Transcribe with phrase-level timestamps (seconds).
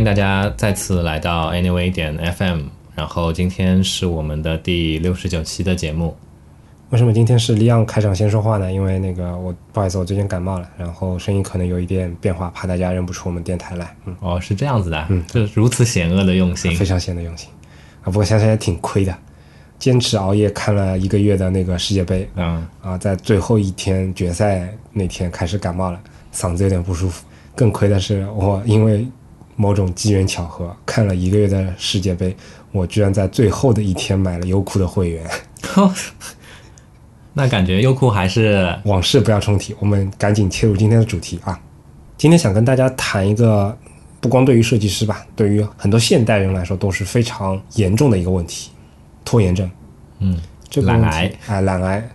[0.00, 2.62] 迎大家再次来到 Anyway 点 FM，
[2.94, 6.16] 然后今天是我们的第六十九期的节目。
[6.88, 8.72] 为什么今天是利昂开场先说话呢？
[8.72, 13.94] 因为那个我不好意思，我最近感冒了，然后声音可能有一点变化，怕大家认不出我们电台来。
[14.06, 17.50] 嗯，哦，是这样子的，嗯，这如此险恶的用心，非常险的用心
[18.02, 18.06] 啊！
[18.06, 19.14] 不过想想也挺亏的，
[19.78, 26.00] 坚持熬夜看了一个月的那个世界杯，嗯啊，在最后一天决赛那天开始感冒了，
[26.32, 27.26] 嗓子有点不舒服。
[27.54, 29.06] 更亏的是我因为。
[29.56, 32.34] 某种机缘巧合，看了一个月的世界杯，
[32.72, 35.28] 我居然在最后的一天买了优酷的会员。
[37.32, 39.74] 那感觉优酷还是往事不要重提。
[39.78, 41.58] 我们赶紧切入今天的主题啊！
[42.16, 43.76] 今天想跟大家谈一个，
[44.20, 48.70] 不光对于设计师吧，对于很多现代人来说都是非常严重的一个问题——
[49.24, 49.70] 拖延症。
[50.18, 52.08] 嗯，这个懒癌，哎，懒癌。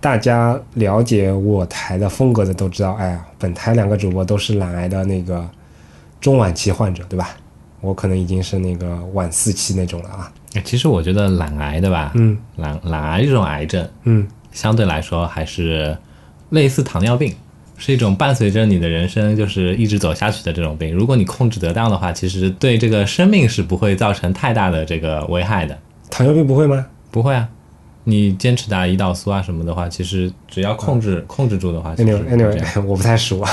[0.00, 5.48] 大家了解我台的风格的都知道，哎呀，本台两个主播都是懒癌的那个。
[6.22, 7.36] 中晚期患者对吧？
[7.82, 10.32] 我可能已经是那个晚四期那种了啊。
[10.64, 12.12] 其实我觉得懒癌对吧？
[12.14, 15.96] 嗯，懒懒癌这种癌症，嗯，相对来说还是
[16.50, 17.34] 类似糖尿病，
[17.76, 20.94] 是一种伴随着你的人生就是一直走下去的这种病。
[20.94, 25.76] 如果你控制得当的话，其实对这个生命是不会造成太大的这个危害的。
[26.08, 26.86] 糖尿病不会吗？
[27.10, 27.48] 不会啊，
[28.04, 33.44] 你坚持打胰岛素啊什么的话，其实只要控制控制住的话，anyway，anyway，我不太熟。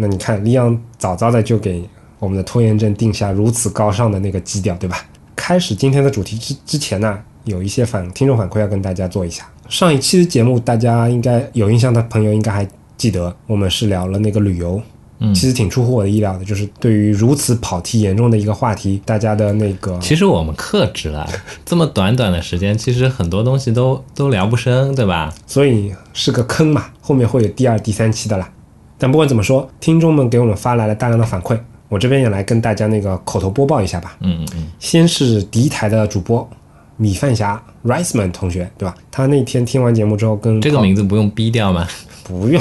[0.00, 1.82] 那你看，利昂早早的就给
[2.20, 5.04] 我们的拖延症定下如此高尚的那个基调，对吧？
[5.34, 9.44] 开始今天的主题之之前呢，有一些反听众反馈要跟大家做一下。
[9.68, 14.80] 上一期的节目，大家应该有印象的朋友应该还记得，我们是聊了那个旅游，
[15.18, 21.28] 嗯，其实挺出乎我的意料的，就是对于如此跑题严重的一个话题，大家的那个，其实我们克制了，
[21.64, 25.34] 这么短短的时间，其实很多东西都都聊不深，对吧？
[25.46, 28.50] 所以是个坑嘛，后面会有第二、第三期的啦。
[28.98, 34.16] 但不管怎么说，听众们给我们发来了大量的反馈，我这边也来跟大家那个口头播报一下吧。
[34.20, 34.66] 嗯嗯嗯。
[34.78, 36.48] 先是第一台的主播
[36.96, 38.94] 米饭侠 Riceman 同学，对吧？
[39.10, 41.86] 他那天听完节目之后，跟这个名字不用逼掉吗？
[42.24, 42.60] 不用。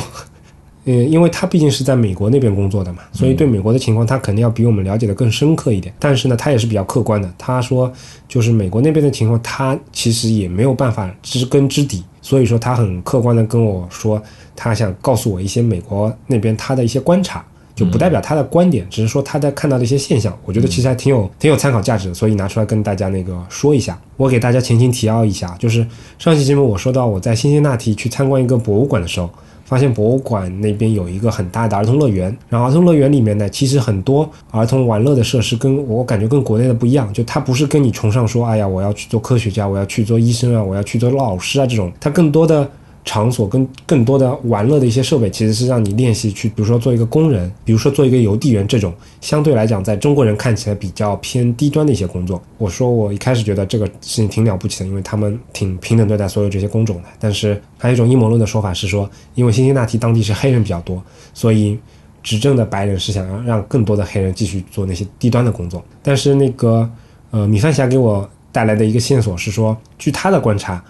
[0.89, 5.93] 嗯，因为他毕竟是在美国那边工作的嘛，所以对美国的情况他肯定要比我们了解的更深刻一点。
[5.99, 7.29] 但是呢，他也是比较客观的。
[7.37, 7.91] 他说，
[8.25, 14.23] 就是美国那边的情况，他其实也没有办法知根知底，所以说他很客观的跟我说，
[14.55, 20.33] 他想告诉我一些美国那边他的一些观察，就不代表他的观点，只是说他在看到的一些现象。
[20.45, 23.99] 我觉得其实还挺有挺有参考价值的，所以拿出来跟大家那个说一下。
[24.15, 25.85] 我给大家前情提要一下，就是
[26.17, 29.29] 上期节目我说到我在辛辛那提去参观一个博物馆的时候。
[29.67, 42.67] 发现博物馆那边有一个很大的儿童乐园，然后儿童乐园里面呢，其实很多儿童玩乐的设施跟我感觉跟国内的不一样，就它不是跟你崇尚说，哎呀，我要去做科学家，我要去做医生啊，我要去做老师啊这种，它更多的。
[43.07, 52.40] 场所跟更多的玩乐的一些设备，其实是让你练习去，比如说做一个工人，比如说做一个邮递员这种，相对来讲，在中国人看起来比较偏低端的一些工作。
[52.57, 57.03] 我说我一开始觉得这个事情挺了不起的，因为他们挺平等对待所有这些工种的。
[57.17, 61.01] 但是还有一种阴谋论的说法是说，因为辛辛那提当地是黑人比较多，
[61.34, 61.79] 所以
[62.22, 65.81] 执政的白人是想要让更多的黑人继续做那些低端的工作。
[66.03, 66.88] 但是那个
[67.31, 70.84] 呃，米饭侠给我带来的一个线索是说，据他的观察。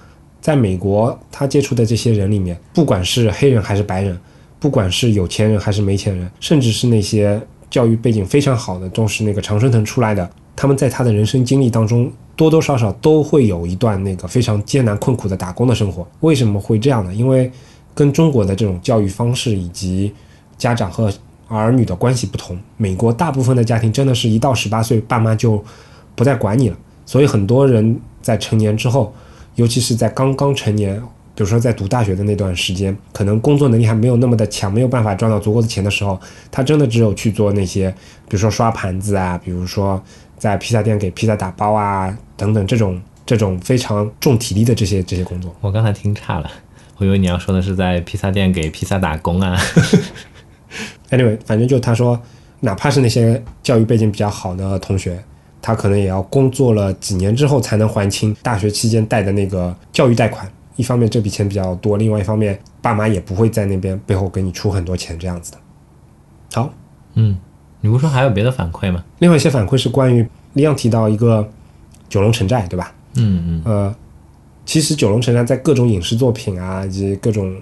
[0.47, 4.17] 在美国，他接触的这些人里面，不管是黑人还是白人，
[4.61, 7.37] 不管是有钱人还是没钱人，甚至是那些
[7.69, 16.07] 教育背景非常好的，都是那个常春藤出来的，他们在他的人生经历当中，多多少少都会有一段那个非常艰难困苦的打工的生活。
[16.21, 17.13] 为什么会这样呢？
[17.13, 17.51] 因为
[17.93, 20.13] 跟中国的这种教育方式以及
[20.57, 21.11] 家长和
[21.49, 25.61] 儿女的关系不同，美国大部分的家庭真的是一到十八岁，爸妈就
[26.15, 29.13] 不再管你了，所以很多人在成年之后。
[29.57, 30.95] 尤其是在刚刚成年，
[31.35, 36.19] 比如说在读大学的那段时间，可能工作能力还没有那么的强，没有办法赚到足够的钱的时候，
[36.51, 37.89] 他真的只有去做那些，
[38.29, 39.99] 比如说刷盘子啊，比如说
[40.37, 45.53] 在披萨店给披萨打包啊，等等这种这种非常重体力的这些这些工作。
[45.59, 46.49] 我刚才听差了，
[46.97, 49.59] 我以为你要说的是在披萨店给披萨打工啊。
[51.09, 52.21] Anyway，反正就他说，
[52.59, 55.23] 哪怕是那些教育背景比较好的同学。
[55.67, 60.49] 他可能也要工作了几年之后才能还清大学期间贷的那个教育贷款。
[60.77, 65.57] 一方面这笔钱比较多，另外一方面爸妈也不会在那边背后给你出很多钱这样子的。
[66.53, 66.73] 好，
[67.15, 67.37] 嗯，
[67.81, 69.03] 你不说还有别的反馈吗？
[69.19, 71.45] 另外一些反馈是关于李阳提到一个
[72.07, 72.93] 九龙城寨，对吧？
[73.15, 73.61] 嗯嗯。
[73.65, 73.95] 呃，
[74.65, 77.53] 其实九龙城寨在各种影视作品啊以及各种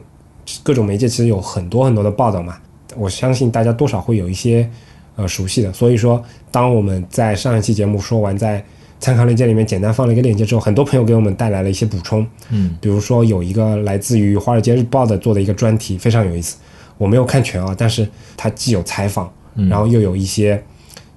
[0.61, 2.55] 各种媒介其实有很多很多的报道嘛。
[2.95, 4.69] 我相信大家多少会有一些。
[5.15, 8.63] 呃，熟悉的，所以说，当我们在上一期节目说完，在
[8.99, 16.57] 参考链接里面简单放了一个链接之后，很多朋友给我们带来了一些补充，嗯，比如说有一个来自于《华尔街日报》的做的一个专题，非常有意思。
[16.97, 18.07] 我没有看全啊，但是
[18.37, 19.31] 它既有采访，
[19.69, 20.61] 然后又有一些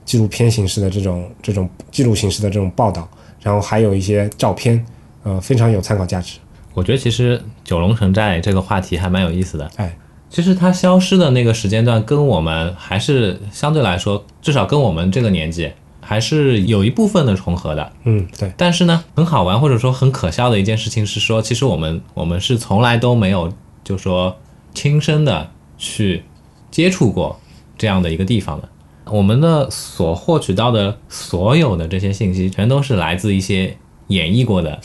[0.04, 3.08] 纪录片形式的这种这种记录形式的这种报道，
[3.42, 4.84] 然后还有一些照片，
[5.22, 6.38] 呃，非常有参考价值。
[6.74, 9.70] 我觉得其实九龙城寨这个话题还蛮有意思的。
[9.76, 9.96] 哎，
[10.30, 17.92] 其实它消失的那个时间段跟我们还是相对来说，至少跟我们这个年纪还是有一部分的重合的。
[18.04, 23.52] 嗯，对，但是呢，很好玩或者说很可笑的一件事情是说，其实我们我们是从来都没有
[23.82, 24.36] 就说
[24.74, 26.24] 亲身的去
[26.70, 27.40] 接触过
[27.76, 28.68] 这样的一个地方的。
[29.06, 33.78] 我们的所获取到的所有的这些信息，全都是来自一些
[34.08, 34.78] 演绎过的，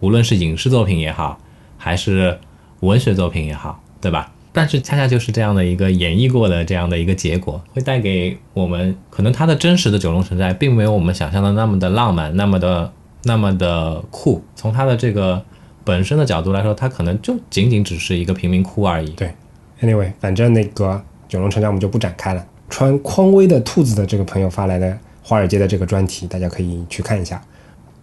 [0.00, 1.38] 无论是影视作品也好，
[1.78, 2.40] 还是
[2.80, 4.32] 文学作品也好，对吧？
[4.56, 12.92] 但是恰恰就是这样的一个演绎过的这样的一个结果，会带给我们可能它的真实的九龙城寨，并没有我们想象的那么的浪漫，那么的
[13.24, 14.40] 那么的酷。
[14.54, 15.42] 从它的这个
[15.82, 19.10] 本身的角度来说，它可能就仅仅只是一个贫民窟而已。
[19.10, 19.34] 对
[19.82, 22.46] ，anyway，反正那个九龙城寨我们就不展开了。
[22.70, 27.42] 穿匡威的兔子的这个朋友发来的华尔街的这个专题，大家可以去看一下。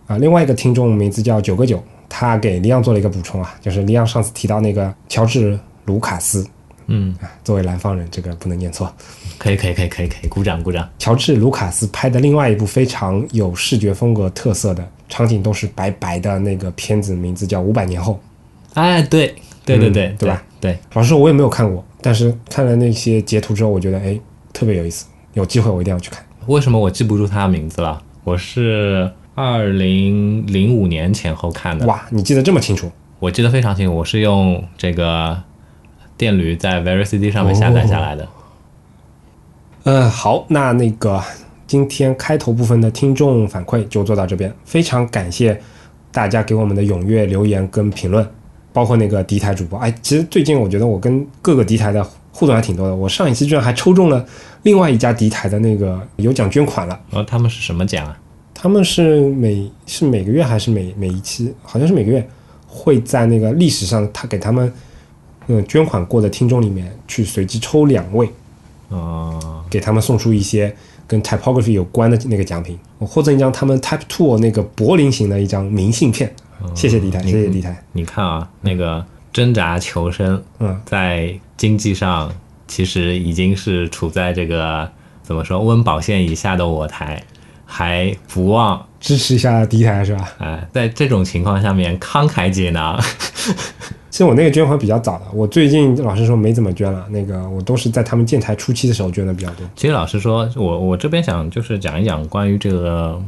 [0.07, 6.45] 啊，另外一个听众名字叫九个九，他给李昂做了一个补充啊，就是李昂上次提到那个乔治卢卡斯，
[6.87, 8.93] 嗯，啊，作为南方人，这个不能念错。
[9.37, 10.87] 可以，可以，可以，可以，可以，鼓掌，鼓掌。
[10.99, 18.19] 乔治卢卡斯拍的另外一部非常有视觉风格特色的场景都是白白的那个片子，名字叫《五百年后》。
[18.79, 19.33] 哎，对，
[19.65, 20.43] 对，对，对，对吧？
[20.59, 24.19] 对，老实说，我也没有看过，但是看了那些截图之后，我觉得哎，
[24.53, 25.05] 特别有意思。
[25.33, 26.23] 有机会我一定要去看。
[26.47, 28.01] 为什么我记不住他的名字了？
[28.23, 31.85] 我是二零零五年前后看的。
[31.87, 32.91] 哇，你记得这么清楚？
[33.17, 35.41] 我记得非常清楚，我是用这个
[36.21, 38.29] 电驴在 VeryCD 上面下载下来的。
[39.85, 41.19] 呃，好，那那个
[41.65, 45.59] 今天开头部分的听众反馈就做到这边，非常感谢
[46.11, 48.23] 大家给我们的踊跃留言跟评论，
[48.71, 49.79] 包括那个敌台主播。
[49.79, 54.23] 哎，其实最近我觉得我跟各个敌台的互动还挺多的，我上一期居然还抽中了
[54.61, 56.99] 另外一家敌台的那个有奖捐款了。
[57.09, 58.15] 然后他们是什么奖啊？
[58.53, 61.51] 他们是每是每个月还是每每一期？
[61.63, 62.23] 好像是每个月
[62.67, 64.71] 会在那个历史上他给他们
[65.47, 68.29] 嗯捐款过的听众里面去随机抽两位，
[68.89, 70.73] 哦，给他们送出一些
[71.07, 72.77] 跟 typography 有关的那个奖品。
[72.99, 76.31] 我获赠一张他们 Type Two 那个柏林型的一张明信片，
[76.75, 77.83] 谢谢敌台，谢谢敌台。
[77.93, 79.03] 你看啊，那个
[79.33, 82.31] 挣扎求生，嗯，在经济上
[82.67, 84.87] 其实已经是处在这个
[85.23, 87.23] 怎么说温饱线以下的我台，
[87.65, 90.29] 还不忘支持一下敌台是吧？
[90.37, 93.01] 哎，在这种情况下面慷慨解囊。
[94.11, 97.07] 其实我那个捐款比较早的，我最近老实说没怎么捐了。
[97.09, 99.65] 那个我都是在他们建台初期的时候捐的比较多。
[99.73, 103.19] 其实老实说，我我这边想就是讲一讲关于这个，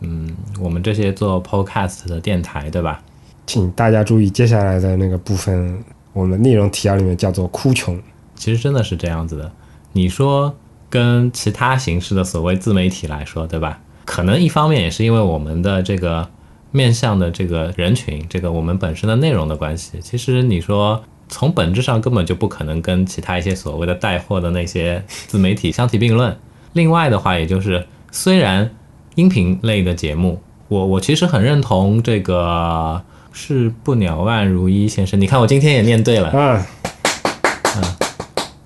[0.00, 3.02] 嗯，我们这些做 podcast 的电台，对吧？
[3.46, 5.78] 请大家注意接下来的那个部分，
[6.14, 8.00] 我们内容提要里面叫做“哭穷
[8.34, 9.52] 其实真的是这样子的。
[9.92, 10.54] 你说
[10.88, 13.78] 跟其他形式的所谓自媒体来说，对吧？
[14.06, 16.26] 可能一方面也是因为我们的这个
[16.74, 19.92] 面向的这个人群，这个我们本身的内容的关系。
[20.00, 26.36] 其实你说从本质上根本就不可能跟其他一些所谓的带货的那些自媒体相提并论。
[26.72, 28.68] 另外的话，也就是虽然
[29.14, 33.00] 音频类的节目，我我其实很认同这个
[33.30, 35.20] 是不鸟万如一先生。
[35.20, 37.84] 你看我今天也念对了”，嗯，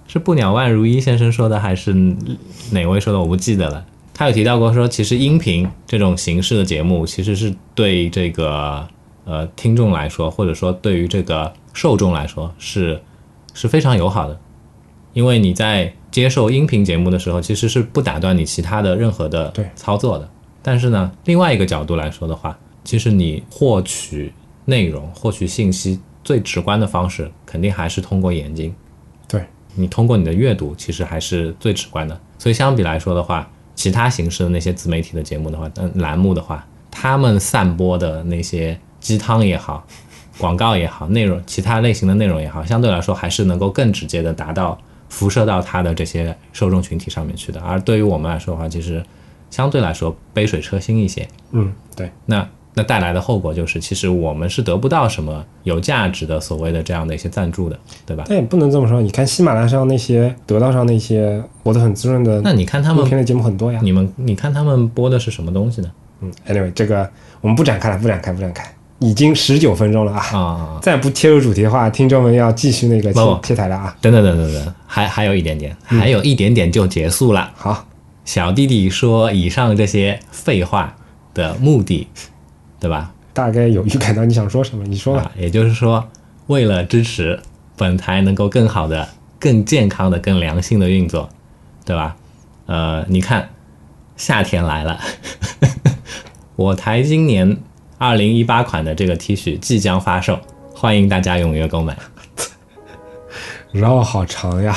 [0.09, 1.93] 是不鸟万如一先生说的，还是
[2.71, 3.21] 哪位说的？
[3.21, 3.85] 我不记得了。
[4.19, 8.85] 他有提到过说，其实音频这种形式的节目，其实是对这个
[9.25, 13.01] 呃听众来说，或者说对于这个受众来说，是
[13.55, 14.37] 是非常友好的，
[15.13, 20.29] 因为你在接受音频节目的时候，其实是不打断你其他的任何的对操作的。
[20.63, 24.33] 但是呢，另外一个角度来说的话，其实你获取
[24.65, 28.75] 内容、获取信息最直观的方式，肯定还是通过眼睛。
[29.29, 29.45] 对，
[29.77, 32.21] 你通过你的阅读，其实还是最直观的。
[32.37, 33.49] 所以相比来说的话，
[33.79, 39.87] 其他形式的那些自媒体的节目的话，嗯，栏目的话，他们散播的那些鸡汤也好，
[40.37, 44.77] 广告也好，内容其他类型的内容也好，相对来说还是能够更直接的达到
[45.09, 47.61] 辐射到他的这些受众群体上面去的。
[47.61, 49.01] 而对于我们来说的话，其实
[49.49, 51.29] 相对来说杯水车薪一些。
[51.53, 52.45] 嗯，对，那
[52.79, 58.23] 那带来的后果就是，其实我们是得不到什么有价值的所谓的这样的一些赞助的，对吧？
[58.29, 59.03] 但也不能这么说。
[59.03, 63.81] 你看喜马拉雅上那些得到上那些活得很滋润的那你看他们，录片的节目很多呀。
[63.83, 65.91] 你们你看他们播的是什么东西呢？
[66.21, 68.65] 嗯，anyway，这个我们不展开了，不展开，不展开。
[69.01, 70.21] 已经十九分钟了啊！
[70.33, 73.97] 啊， 再不切入主题的话，听众们要继续那个切切台了啊。
[74.01, 77.51] 等等等等等，还还有一点点，还有一点点就结束了。
[77.55, 77.87] 好，
[78.25, 80.97] 小弟弟说以上这些废话
[81.33, 82.09] 的目的，
[82.81, 83.13] 对吧？
[83.33, 85.23] 大概有预感到你想说什么，你说吧。
[85.23, 86.09] 啊，也就是说，
[86.49, 87.39] 为了支持
[87.77, 89.09] 本台能够更好的、
[89.39, 91.29] 更健康的、更良性的运作，
[91.85, 92.17] 对吧？
[92.67, 93.51] 呃，你看，
[94.17, 94.99] 夏天来了，
[96.57, 97.59] 我台今年
[97.99, 100.41] 二零一八款的这个 T 恤即将发售，
[100.75, 101.97] 欢迎大家踊跃购买。
[103.73, 104.77] 绕好长呀。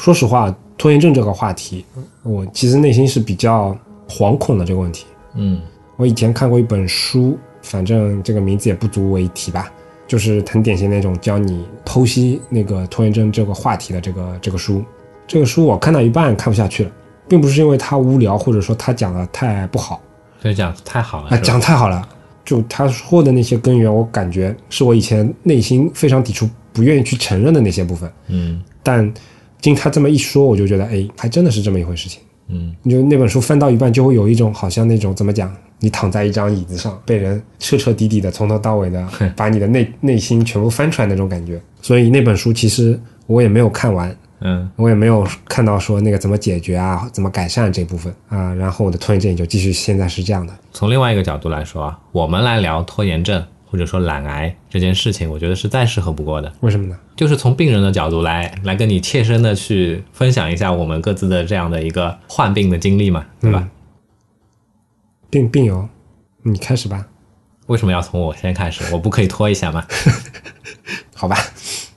[0.00, 1.84] 说实话，拖延症这个话题，
[2.22, 3.76] 我其实内心是比较
[4.08, 5.04] 惶恐的这个问题。
[5.34, 5.60] 嗯
[5.96, 9.70] 我以前看过一本书，反正这个名字也不足为提吧，
[10.08, 14.82] 就是很典型那种教你剖析那个拖延症这个话题的这个这个书。
[15.28, 16.90] 这个书我看到一半看不下去了，
[17.28, 20.00] 并不是因为它无聊，或者说它讲的太不好，
[20.40, 22.08] 这讲太好了，啊，讲太好了。
[22.42, 28.10] 就他说的那些根源，我感觉是我以前内心非常抵触、不愿意去承认的那些部分。
[28.28, 29.12] 嗯但
[29.60, 32.20] 经他这么一说，我就觉得，哎，还真的是这么一回事情。
[32.52, 41.60] 嗯你就那本书翻到一半，就会有一种好像那种怎么讲，你躺在一张椅子上，被人彻彻底底的从头到尾的 把你的内内心全部翻出来那种感觉。
[41.80, 48.52] 所以那本书其实我也没有看完，嗯我也没有看到说那个怎么解决啊，怎么改善这部分啊。
[48.54, 50.52] 然后我的拖延症也就继续现在是这样的。
[50.72, 53.40] 从另外一个角度来说啊，我们来聊拖延症
[53.70, 56.52] 或者说懒癌这件事情，我觉得是再适合不过的。
[56.60, 56.98] 为什么呢？
[57.14, 63.68] 就是从病人的角度来来跟你切身的去分享一下我们各自的这样的一个患病的经历嘛，对吧？
[65.30, 65.88] 病病友，
[66.42, 67.06] 你开始吧。
[67.66, 68.82] 为什么要从我先开始？
[68.92, 69.86] 我不可以拖一下吗？
[71.14, 71.36] 好吧，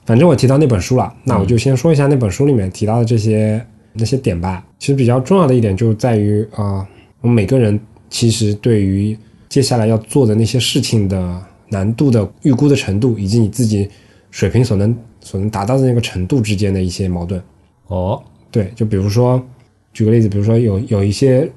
[0.04, 4.64] 反正我提到那本书了，那我就先说一下那本书里面提到的这些那些点吧。
[4.78, 6.88] 其实比较重要的一点就在于啊、呃
[7.20, 11.42] 我们每个人其实对于接下来要做的那些事情的
[11.74, 13.88] 难度的预估的程度，以及你自己
[14.30, 17.42] 水平所能所能达到的那个程度之间的一些矛盾。
[17.88, 19.44] 哦，对，就比如说，
[19.92, 21.50] 举个例子，比如说有有一些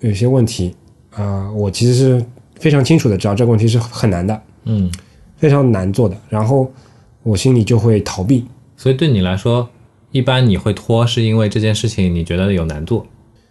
[0.00, 0.74] 有一些问题，
[1.10, 2.24] 啊、我其实是
[2.60, 4.90] 非常清楚的知道这个问题是很难的，嗯，
[5.36, 6.70] 非常难做的，然后
[7.22, 8.46] 我心里就会逃避。
[8.76, 9.68] 所以对你来说，
[10.12, 13.04] 一般你会拖，是因为这件事情你觉得有难度，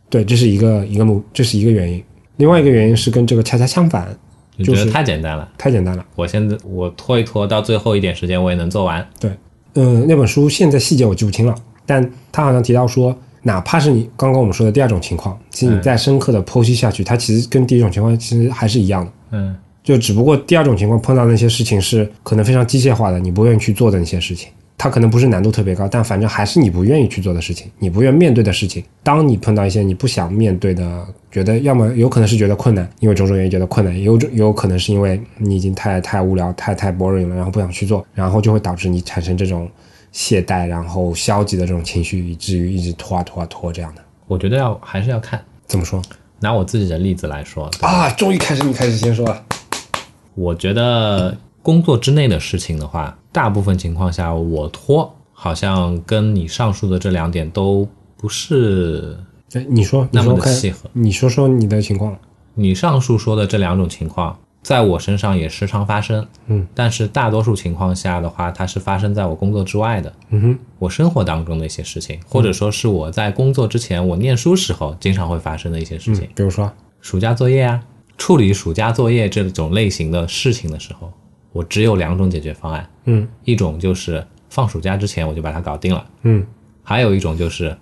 [0.10, 2.03] 对，这是一个一个目，这是一个原因。
[2.38, 4.18] 另外一个原因是跟这个恰恰相反，
[4.55, 5.48] 你觉得就是太简单了。
[5.57, 6.05] 太简单了。
[6.15, 9.07] 我现在我拖一拖，到最后一点时间我也能做完。
[9.19, 9.31] 对，
[9.75, 11.55] 嗯、那本书现在细节我记不清了，
[11.86, 19.12] 但他好像提到说，哪怕是你刚刚我们说的第二种情况，其实你再深刻的剖析下去，它其实跟第一种情况其实还是一样的。
[19.31, 28.81] 嗯就只不过第二种情况碰到那些事情是可能非常机械化的，你不愿意去做的那些事情，它可能不是难度特别高，但反正还是你不愿意去做的事情，你不愿面对的事情。
[29.03, 39.68] 当你碰到一些你不想面对的，觉得要么有可能是觉得困难，因为种种原因觉得困难，也有种也有可能是因为你已经太太无聊、太太 boring 了，然后不想去做，然后就会导致你产生这种
[40.12, 44.02] 懈怠，然后消极的这种情绪，以至于一直拖啊拖啊拖这样的。
[44.28, 45.44] 我觉得要还是要看。
[45.66, 46.00] 怎么说
[46.40, 48.12] 拿我自己的例子来说，啊？
[48.12, 49.44] 终于开始你开始先说了。
[50.36, 57.88] 我觉得工作之内的事情的话，大部分情况下我拖，好像跟你上述的这两点都
[58.18, 59.18] 不是
[59.53, 60.89] 哎，你说，你那么的契合。
[60.93, 62.17] 你说说你的情况。
[62.55, 76.27] 你上述说的这两种情况，在我身上也时常发生，嗯，但是大多数情况下的话，它是发生在我工作之外的，嗯哼，我生活当中的一些事情，或者说是我在工作之前，我念书时候经常会发生的一些事情。
[76.36, 77.83] 比如说，暑假作业啊，
[78.17, 81.12] 处理暑假作业这种类型的事情的时候，
[81.51, 86.45] 我只有两种解决方案，嗯一种就是放暑假之前我就把它搞定了，嗯
[86.83, 87.75] 还有一种就是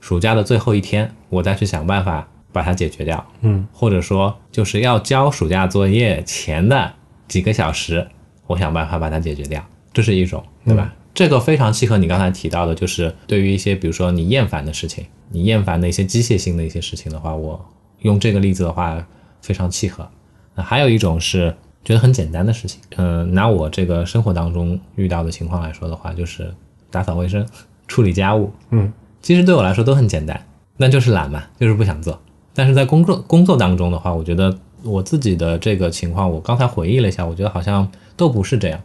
[0.00, 3.66] 暑假的最后一天，我再去想办法把它解决掉，嗯。
[3.72, 6.92] 或者说就是要交暑假作业前的
[7.26, 8.06] 几个小时，
[8.46, 10.94] 我想办法把它解决掉，这是一种，对吧？
[11.14, 17.60] 这个非常契合你刚才提到的，就是对于一些比如说你厌烦的事情，你厌烦的一些机械性的一些事情的话，我
[18.00, 19.04] 用这个例子的话
[19.42, 20.08] 非常契合。
[20.54, 26.54] 那还有一种是觉得很简单的事情，嗯、拿我这个生活当中遇到的情况来说的话，就是
[26.90, 27.44] 打扫卫生、
[27.88, 30.40] 处理家务，嗯其实对我来说都很简单，
[30.76, 32.18] 那就是懒嘛，就是不想做。
[32.54, 38.80] 但是在工作工作当中的话，我觉得我自己的这个情况，我刚才回忆了一下，我觉得好像都不是这样。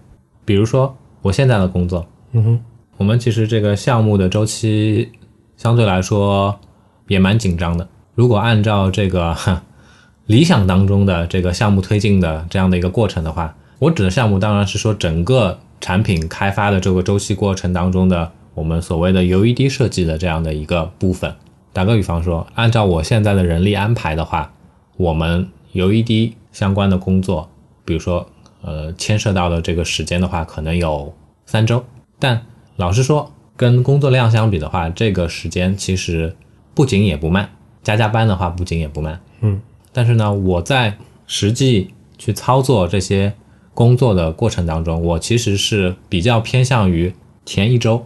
[0.46, 2.60] 比如说我现在的工作，嗯哼，
[2.98, 5.10] 我们其实这个项目的周期
[5.58, 6.60] 相对来说
[7.08, 7.88] 也蛮紧张的。
[8.16, 9.60] 如果按照这个哼
[10.28, 21.36] 理想当中的这个项目推进的这样的一个过程的话，我指的项目当然是说整个产品开发的这个周期过程当中的我们所谓的 UED 设计的这样的一个部分。
[21.72, 24.54] 打个比方说，按照我现在的人力安排的话，
[24.98, 27.50] 我们 UED 相关的工作，
[27.84, 28.28] 比如说
[28.62, 31.14] 呃牵涉到的这个时间的话，可能有
[31.46, 31.84] 三周，
[32.20, 32.46] 但
[32.76, 36.36] 老实说，跟工作量相比的话，这个时间其实
[36.76, 37.50] 不紧也不慢，
[37.82, 39.20] 加加班的话不紧也不慢。
[39.42, 39.60] 嗯，
[39.92, 40.96] 但是呢，我在
[41.26, 43.34] 实际去操作这些
[43.74, 47.12] 工作的过程当中，我其实是比较偏向于
[47.46, 48.06] 前一周，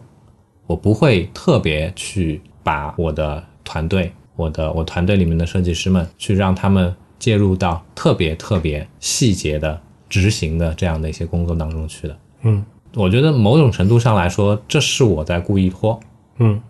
[0.68, 12.18] 我不会特别去把我的团队、我的我团队里面的设计师们去让他们介入到特别特别细节的执行的这样的一些工作当中去的。
[12.44, 16.00] 嗯我觉得某种程度上来说，这是我在故意拖，
[16.38, 16.62] 嗯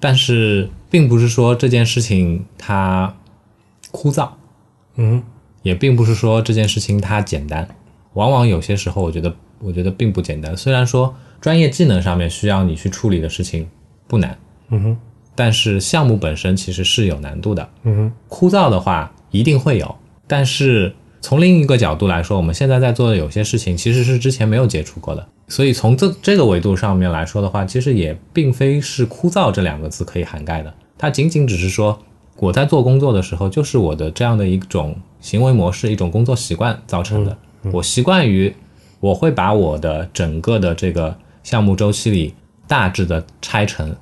[0.00, 3.14] 但是并不是说这件事情它
[3.90, 4.28] 枯燥，
[4.96, 5.22] 嗯
[5.62, 7.68] 也并不是说这件事情它简单。
[8.14, 10.56] 往往有些时候，我觉得我觉得并不简单。
[10.56, 13.68] 虽然说专业技能上面需要你去处理的事情
[14.06, 14.38] 不难，
[14.70, 14.96] 嗯哼
[15.34, 17.68] 但是项目本身其实是有难度的。
[17.82, 19.94] 嗯哼枯燥的话一定会有，
[20.28, 31.98] 但是从另一个角度来说，我们现在在做的有些事情其实是之前没有接触过的，所以从这这个维度上面来说的话，其实也并非是枯燥这两个字可以涵盖的，它仅仅只是说
[32.36, 37.36] 我在做工作的时候，就是我的这样的一种行为模式、一种工作习惯造成的。
[37.72, 38.54] 我习惯于
[39.00, 42.34] 我会把我的整个的这个项目周期里
[42.66, 43.94] 大致的拆成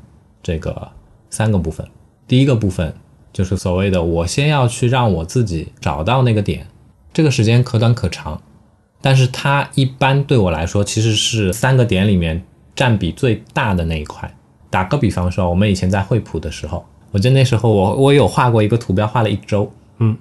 [0.43, 0.91] 这个
[1.31, 1.87] 三个部分。
[2.27, 2.95] 第一个部分
[3.33, 6.67] 就是所谓的我先要去让我自己找到那个点，
[7.13, 8.41] 这个时间可短可长，
[9.01, 12.45] 但是它一般对我来说其实是三个点里面
[12.75, 14.33] 占比最大的那一块。
[14.69, 20.17] 打个比方说，我们以前在惠普的时候，我记得那时候我我有画过一个图标，画了一周，嗯，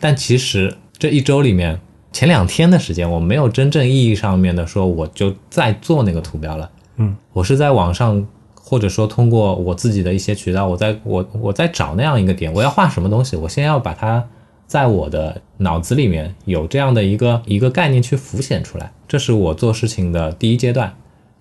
[0.00, 1.80] 但其实这一周里面
[2.12, 14.26] 前两天的时间，我没有真正意义上面的说我就在做那个图标了，嗯，我是在网上或者说通过我自己的一些渠道，我在我我在找那样一个点，我要画什么东西，我先要把它
[14.66, 20.94] 在我的脑子里面有这样的一个一个概念去浮现出来，这是我做事情的第一阶段。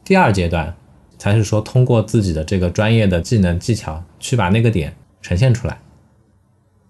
[0.03, 0.73] 第二阶段
[1.17, 5.77] 才是说通过自己的这个专业的技能技巧去把那个点呈现出来，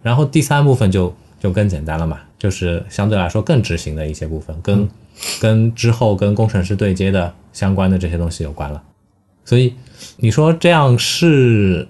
[0.04, 4.88] 然后第三部分就就更简单了嘛，就是相对来说更执行的一些部分，跟、
[5.40, 8.82] 跟之后跟工程师对接的相关的这些东西有关了。
[9.44, 9.74] 所以
[10.18, 11.88] 你说这样是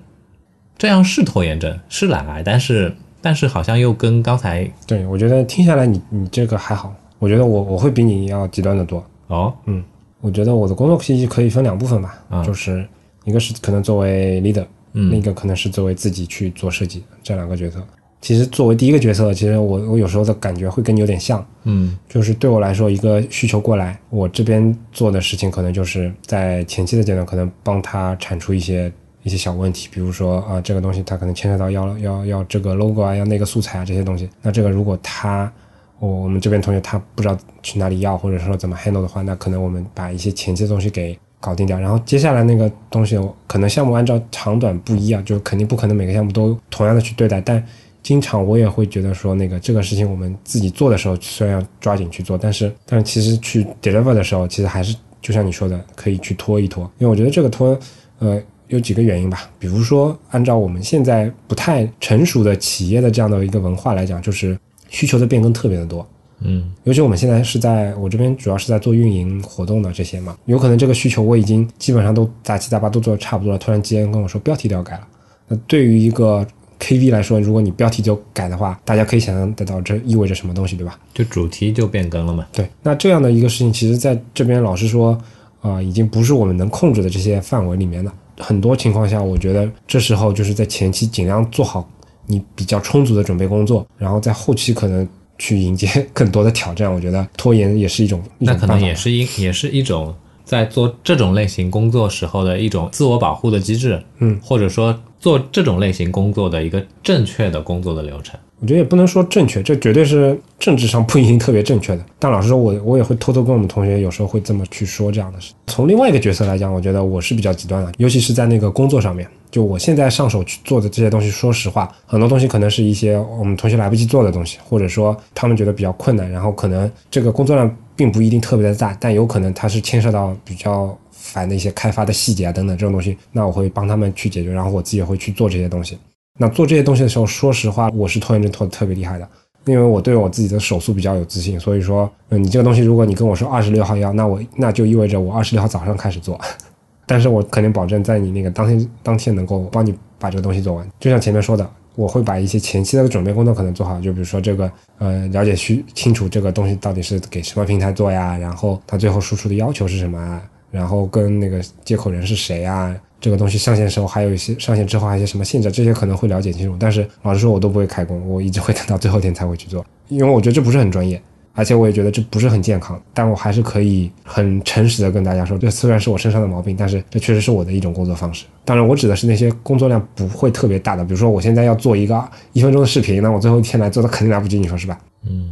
[0.78, 9.04] 这样是拖延症，是懒癌，但是但是好像又跟刚才对，我觉得听下来你你这个还好，我觉得我我会比你要极端的多。
[9.28, 9.84] 哦嗯
[10.22, 12.88] 我觉得我的工作脾气可以分两部分吧，啊就是
[13.24, 17.86] 一个是可能作为 leader，嗯另一个可能是作为自己去做设计这两个角色。
[18.28, 28.92] 其实作为第一个角色，其实我我有时候的感觉会跟你有点像，嗯就是对我来说，一个需求过来，我这边做的事情可能就是在前期的阶段，可能帮他产出一些
[29.24, 34.30] 一些小问题，比如说啊、这个东西它可能牵扯到要要要这个 logo 啊，要那个素材啊这些东西。
[34.42, 35.50] 那这个如果他
[35.98, 47.64] 我我们这边同学他不知道去哪里要，或者说怎么 handle 的话，那可能我们把一些前期的东西给搞定掉，然后接下来那个东西，可能项目按照长短不一样，就肯定不可能每个项目都同样的去对待，但
[48.08, 57.78] 经常我也会觉得说，那个这个事情我们自己做的时候，虽然要抓紧去做，但是但是其实去 deliver 的时候，其实还是就像你说的，可以去拖一拖，因为我觉得这个拖，
[58.20, 58.42] 呃。
[58.70, 66.06] 有几个原因吧，比如说，按照我们现在不太成熟的企业的这样的一个文化来讲，就是需求的变更特别的多，
[66.42, 75.08] 嗯尤其我们现在是在我这边主要是在做运营活动的这些嘛，有可能这个需求我已经基本上都杂七杂八都做的差不多了，突然之间跟我说标题都要改了。
[75.48, 76.46] 那对于一个
[76.80, 81.00] KV 来说，如果你标题就改的话，大家可以想象得到这意味着什么东西，对吧？
[81.14, 82.46] 就主题就变更了嘛。
[82.54, 85.20] 对，那这样的一个事情，其实在这边老实说，
[85.62, 88.14] 啊、已经不是我们能控制的这些范围里面了。
[88.40, 91.90] 很多情况下，我觉得这时候就是在前期尽量做好
[92.28, 95.08] 你比较充足的准备工作，然后在后期可能
[95.40, 96.94] 去迎接更多的挑战。
[96.94, 100.14] 我觉得拖延也是一种，一那可能也是一也是一种
[100.46, 108.40] 在做这种类型工作时候的一种自我保护的机制，嗯，或者说做这种类型工作的一个正确的工作的流程。
[108.62, 112.06] 我觉得也不能说正确，这绝对是政治上不一定特别正确的。
[112.18, 115.52] 但老实说，我我也会偷偷跟我们同学有时候会这么去说这样的事。
[115.68, 119.28] 从另外一个角色来讲，我觉得我是比较极端的，尤其是在那个工作上面。
[119.52, 135.98] 就我现在上手去做的这些东西，说实话，很多东西可能是一些我们同学来不及做的东西，或者说他们觉得比较困难，然后可能这个工作量并不一定特别的大，但有可能它是牵涉到比较烦的一些开发的细节啊等等这种东西，那我会帮他们去解决，然后我自己也会去做这些东西。
[136.40, 139.28] 那做这些东西的时候，说实话，我是拖延症拖得特别厉害的，
[139.66, 146.40] 因为我对我自己的手速比较有自信，所以说，嗯，你这个东西如果你跟我说二十六号要，那我那就意味着我二十六号早上开始做，
[147.06, 150.88] 但是我肯定保证在你那个当天当天能够帮你把这个东西做完。
[151.00, 166.76] 就像前面说的，我会把一些前期的准备工作可能做好，就比如说这个呃了解需清楚这个东西到底是给什么平台做呀，然后它最后输出的要求是什么啊，然后跟那个接口人是谁啊，这个东西上线时候还有一些上线之后还有一些什么限制，这些可能会了解清楚。
[166.80, 171.22] 但是老实说，我都不会开工，我一直会等到最后一天才会去做，因为我觉得这不是很专业。
[171.54, 178.46] 而且我也觉得这不是很健康，但我还是可以很诚实的跟大家说，这虽然是我身上的毛病，但是这确实是我的一种工作方式。
[178.64, 185.00] 当然，我指的是那些工作量不会特别大的，比如说我现在要做一个一分钟的视频，那我最后一天来做，的肯定来不及，你说是吧？
[185.28, 185.50] 嗯，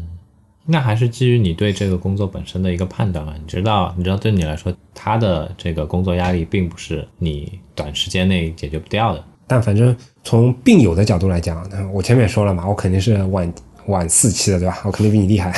[0.66, 3.36] 那还是基于你对这个工作本身的一个判断啊。
[3.40, 9.24] 你知道，你知道对你来说，他的这个工作压力并不是你短时间内解决不掉的。
[9.48, 13.54] 但反正从病友的角度来讲，我前面说了嘛，我肯定是晚
[13.86, 14.82] 晚四期的，对吧？
[14.86, 15.54] 我肯定比你厉害。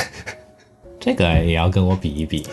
[0.99, 2.45] 这个也要跟我比一比。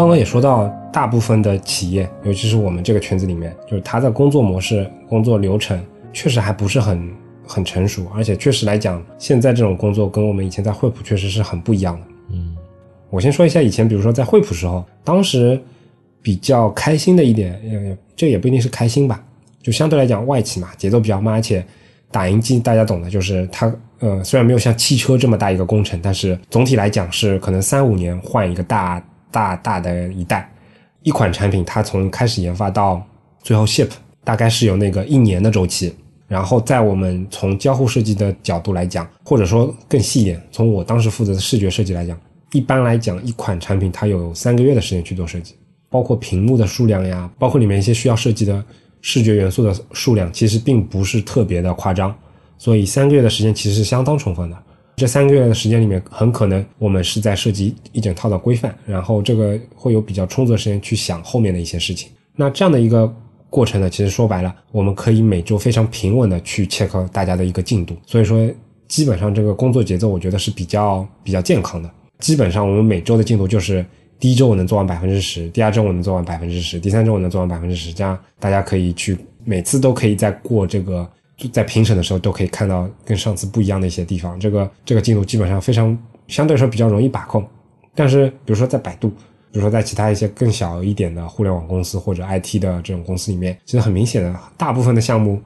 [0.00, 5.80] 刚刚也说到，大部分的企业，尤其是我们这个圈子里面，就是它的工作模式、工作流程，
[6.12, 7.10] 确实还不是很。
[7.52, 12.06] 很成熟，而且确实来讲，现在这种工作跟我们以前在惠普确实是很不一样的。
[12.30, 12.54] 嗯，
[13.08, 15.60] 我先说一下以前，比如说在惠普时候，当时
[16.22, 19.20] 比较开心的一点，呃这也不一定是开心吧，
[19.60, 21.66] 就相对来讲外企嘛，节奏比较慢，而且
[22.12, 30.50] 打印机大家懂的，就是它呃虽然没有像汽车这么大一个工程，但是总体来讲是可能三五年换一个大大大的一代，
[31.02, 33.02] 一款产品它从开始研发到
[33.42, 33.88] 最后 ship
[34.24, 35.94] 大概是有那个一年的周期。
[36.28, 42.16] 然后在我们从交互设计的角度来讲，或者说更细一点，从我当时负责的视觉设计来讲，
[42.52, 45.56] 一般来讲，一款产品它有三个月的时间去做设计，
[45.88, 48.64] 包括屏幕的数量呀，包括里面一些需要设计的
[49.00, 52.16] 视觉元素的数量，其实并不是特别的夸张，
[52.58, 54.56] 所以三个月的时间其实是相当充分的。
[55.00, 62.10] 这三个月的时间里面，很可能我们是在设计一整套的规范，然后这个会有比较充足的时间去想后面的一些事情。
[62.36, 63.10] 那这样的一个。
[63.52, 68.48] 过程呢，其实说白了，我们可以每周非常平稳的去 check 大家的一个进度，所以说
[68.86, 71.90] 基本上这个工作节奏我觉得是比较比较健康的。
[72.20, 73.84] 基本上我们每周的进度就是
[74.20, 81.10] 第一周我能做完百分之十，第二周我能做完百分之十，第三周我能做完百分之十，这样大家可以去每次都可以在过这个
[81.48, 84.38] 在评审的时候都可以看到跟上次不一样的一些地方。
[84.38, 85.96] 这个这个进度基本上非常
[86.28, 87.46] 相对来说比较容易把控，
[87.94, 89.12] 但是比如说在百度。
[89.52, 95.42] 比如说，在其他一些更小一点的互联网公司或者 IT 的这种公司里面，其实很明显的，大部分的项目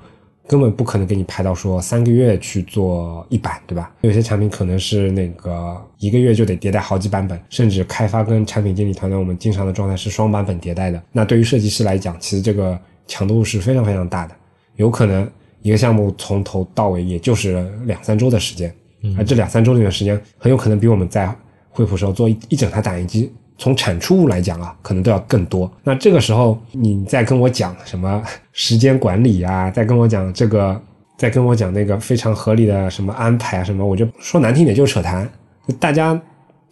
[0.47, 3.91] 根本不可能给你排到说三个月去做一版，对吧？
[4.03, 11.03] 有些产品可能是那个一个月就得迭代好几版本，甚至开发跟产品经理团队，我们经常的状态是双版本迭代的。
[11.11, 14.37] 那对于设计师来讲，其实这个强度是非常非常大的，
[14.77, 15.27] 有可能
[15.65, 18.73] 一个项目从头到尾也就是两三周的时间，
[19.17, 21.27] 而这两三周里面时间，很有可能比我们在
[21.71, 23.33] 惠普时候做一一整台打印机。
[23.57, 25.71] 从产出物来讲啊，可能都要更多。
[25.85, 28.21] 那这个时候，你再跟我讲什么
[28.53, 30.79] 时间管理啊，再跟我讲这个，
[31.17, 35.27] 再跟我讲那个非常合理的什么安排啊什么，我就说难听点就是扯谈。
[35.79, 36.21] 大家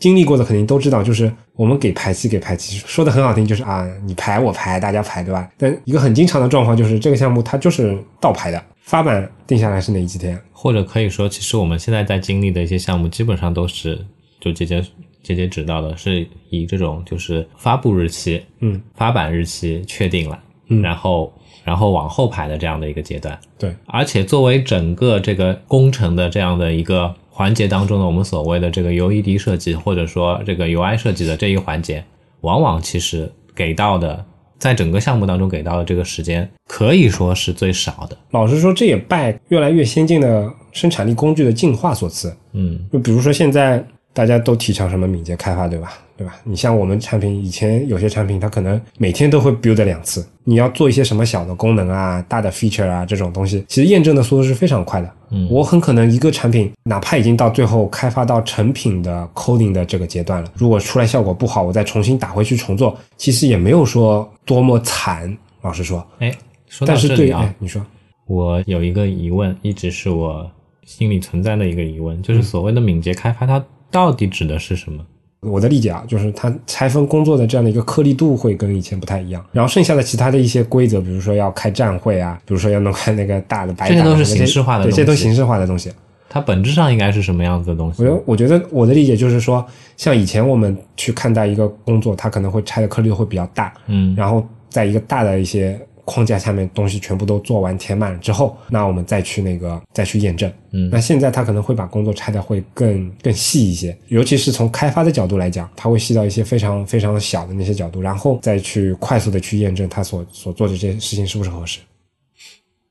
[0.01, 5.49] 经历过的肯定都知道，就是我们给排期给排期，说的很好听就是啊，你排我排大家排对吧？
[5.57, 10.39] 但一个很经常的状况就是这个项目它就是倒排的，发版定下来是哪几天？
[10.53, 13.99] 或者可以说，其实我们现在在经历的一些项目，基本上都是
[14.41, 14.85] 就姐姐
[15.23, 21.33] 姐姐指到的是以这种就是发布日期，嗯，发版日期确定了，嗯，然后
[21.65, 32.05] 然后往后排的这样的一个阶段，对，而且作为整个这个工程的这样的一个环节当中呢我们所谓的这个 UED 设计或者说这个 UI 设计的这一环节，
[32.41, 34.25] 往往其实给到的
[34.63, 38.17] 在整个项目当中给到的这个时间可以说是最少的。
[38.31, 43.85] 老实说，这也拜越来越先进的生产力工具的进化所赐，嗯，就比如说现在。
[44.13, 45.93] 大家都提倡什么敏捷开发，对吧？
[46.17, 46.37] 对吧？
[46.45, 50.25] 你像我们产品，以前有些产品它可能每天都会 build 两次。
[50.45, 55.11] 你要做一些什么小的功能啊、大的 feature 啊这种东西，其实验证的速度是非常快的。
[55.31, 65.35] 嗯，我很可能一个产品，哪怕已经到最后开发到成品的 coding 的这个阶段了，如果出来效果不好，我再重新打回去重做，其实也没有说多么惨。
[65.63, 66.33] 老实说，哎，
[66.69, 67.81] 说到这里啊，你说，
[68.27, 70.49] 我有一个疑问，一直是我
[70.85, 73.65] 心里存在的一个疑问，就是所谓的敏捷开发，它。
[73.93, 75.05] 到底指的是什么？
[75.43, 79.45] 我的理解啊，就是它拆分工作的这样的一个颗粒度会跟以前不太一样。
[79.53, 85.91] 然后剩下的其他的一些规则，比如说要开站会啊，比如说要弄开那个大的白这些都是形式化的，这些都形式化的东西。
[86.29, 88.03] 它本质上应该是什么样子的东西？
[88.03, 89.63] 我觉得，我觉得我的理解就是说，
[89.97, 100.53] 像以前我们去看待一个工作，它可能会拆的颗粒会比较大，嗯，然后在一个大的一些框架下面东西全部都做完填满了之后，那我们再去那个再去验证。
[100.73, 111.79] 嗯那现在他可能会把工作拆的会更更细一些，尤其是从开发的角度来讲，他会细到一些非常非常小的那些角度，然后再去快速的去验证他所所做的这些事情是不是合适。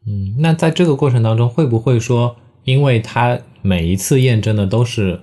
[0.08, 5.20] 嗯，那在这个过程当中，会不会说，因为他每一次验证的都是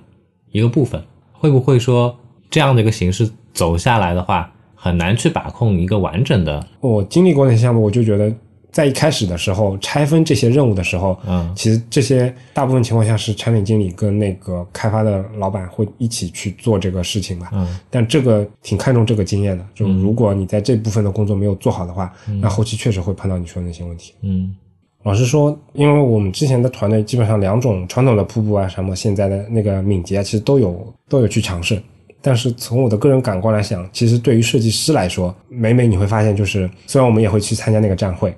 [0.51, 2.17] 一个部分，会不会说
[2.49, 6.65] 这样的一个形式走下来的话，很难去把控一个完整的？
[6.79, 8.33] 我经历过那些项目，我就觉得
[8.71, 17.49] 在一开始的时候拆分这些任务的时候，嗯其实这些大部分情况下是产品经理跟那个开发的老板会一起去做这个事情吧。
[17.51, 24.13] 嗯但这个挺看重这个经验的，就如果你在这部分的工作没有做好的话，那后期确实会碰到你说的那些问题。
[24.21, 24.55] 嗯
[25.03, 31.81] 老实说，因为我们之前的团队基本上两种传统的瀑布啊，什么现在的那个敏捷啊，其实都有都有去尝试。
[32.21, 38.35] 但是从我的个人感官来想，其实对于设计师来说，每每你会发现，就是虽然我们也会去参加那个站会，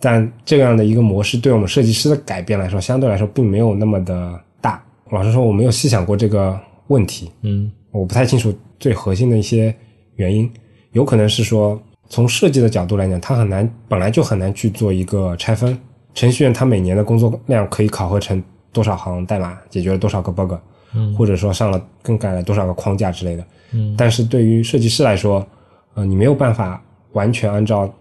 [0.00, 4.82] 但这样的一个模式对我们设计师的改变来说，相对来说并没有那么的大。
[5.10, 9.74] 老实说，我没有细想过这个问题，嗯我不太清楚最核心的一些
[10.16, 10.50] 原因，
[10.92, 15.78] 有可能是说从设计的角度来讲，它很难，本来就很难去做一个拆分。
[16.14, 20.54] 程序员他每年的工作量可以考核成多少行代码，解决了多少个 bug，
[20.94, 23.44] 嗯或者说上了更改了多少个框架之类的。
[23.72, 25.46] 嗯但是对于设计师来说，
[25.94, 27.92] 呃，你没有办法完全按照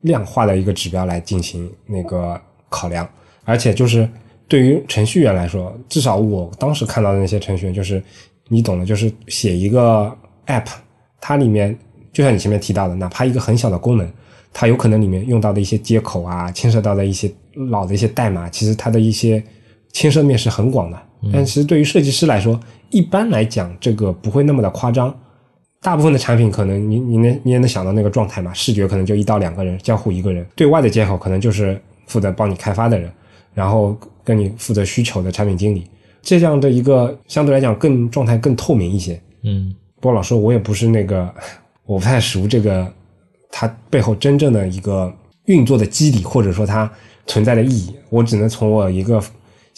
[0.00, 3.08] 量化的一个指标来进行那个考量，
[3.44, 4.08] 而且就是
[4.48, 8.02] 对于程序员来说，至少我当时看到的那些程序员，就是
[8.48, 10.10] 你懂的，就是写一个
[10.46, 10.66] app，
[11.20, 11.76] 它里面
[12.12, 14.10] 就像你前面提到的，哪怕一个很小的功能，
[14.52, 17.30] 它有可能里面用到的一些接口啊，牵涉到的一些
[17.70, 19.42] 老的一些代码，其实它的一些
[19.92, 21.00] 牵涉面是很广的。
[21.32, 22.58] 但其实对于设计师来说，
[22.90, 25.14] 一般来讲，这个不会那么的夸张。
[25.82, 33.10] 大部分的产品可能你你能你也能想到那个状态嘛，视觉可能就一到两个人，交互一个人，对外的接口可能就是负责帮你开发的人，
[33.54, 35.86] 然后跟你负责需求的产品经理，
[36.20, 39.18] 这样的一个相对来讲更状态更透明一些。
[39.42, 41.32] 嗯不过老师，我也不是那个，
[41.86, 42.86] 我不太熟这个
[43.50, 45.10] 它背后真正的一个
[45.46, 46.90] 运作的机理，或者说它
[47.26, 49.22] 存在的意义，我只能从我一个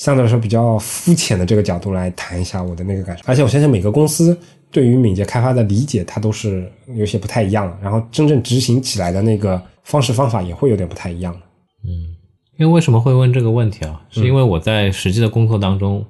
[0.03, 3.23] 相对来说比较肤浅的这个角度来谈一下我的那个感受。
[3.25, 4.37] 而且我相信每个公司
[4.69, 11.41] 对于敏捷开发的理解，它都是有些不太一样的，然后真正执行起来的那个方式方法也会有点不太一样的。
[11.85, 12.19] 嗯，
[12.59, 14.03] 因为为什么会问这个问题啊？
[14.11, 16.05] 是因为我在实际的工作当中，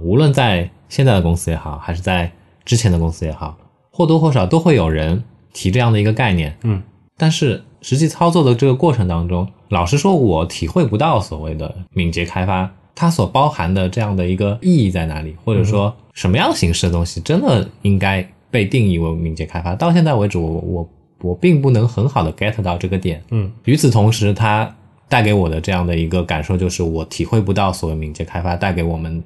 [0.00, 2.32] 无论在现在的公司也好，还是在
[2.64, 3.54] 之前的公司也好，
[3.90, 5.22] 或多或少都会有人
[5.52, 6.56] 提这样的一个概念。
[6.62, 6.82] 嗯，
[7.18, 19.74] 但是实际操作的这个过程当中，老实说，我体会不到所谓的敏捷开发它所包含的这样的一个意义在哪里，或者说什么样形式的东西真的应该被定义为敏捷开发。
[19.76, 23.22] 到现在为止，我我我并不能很好的 get 到这个点。
[23.30, 24.74] 嗯，与此同时，它
[25.08, 29.22] 带给我的这样的一个感受就是，我体会不到所谓敏捷开发带给我们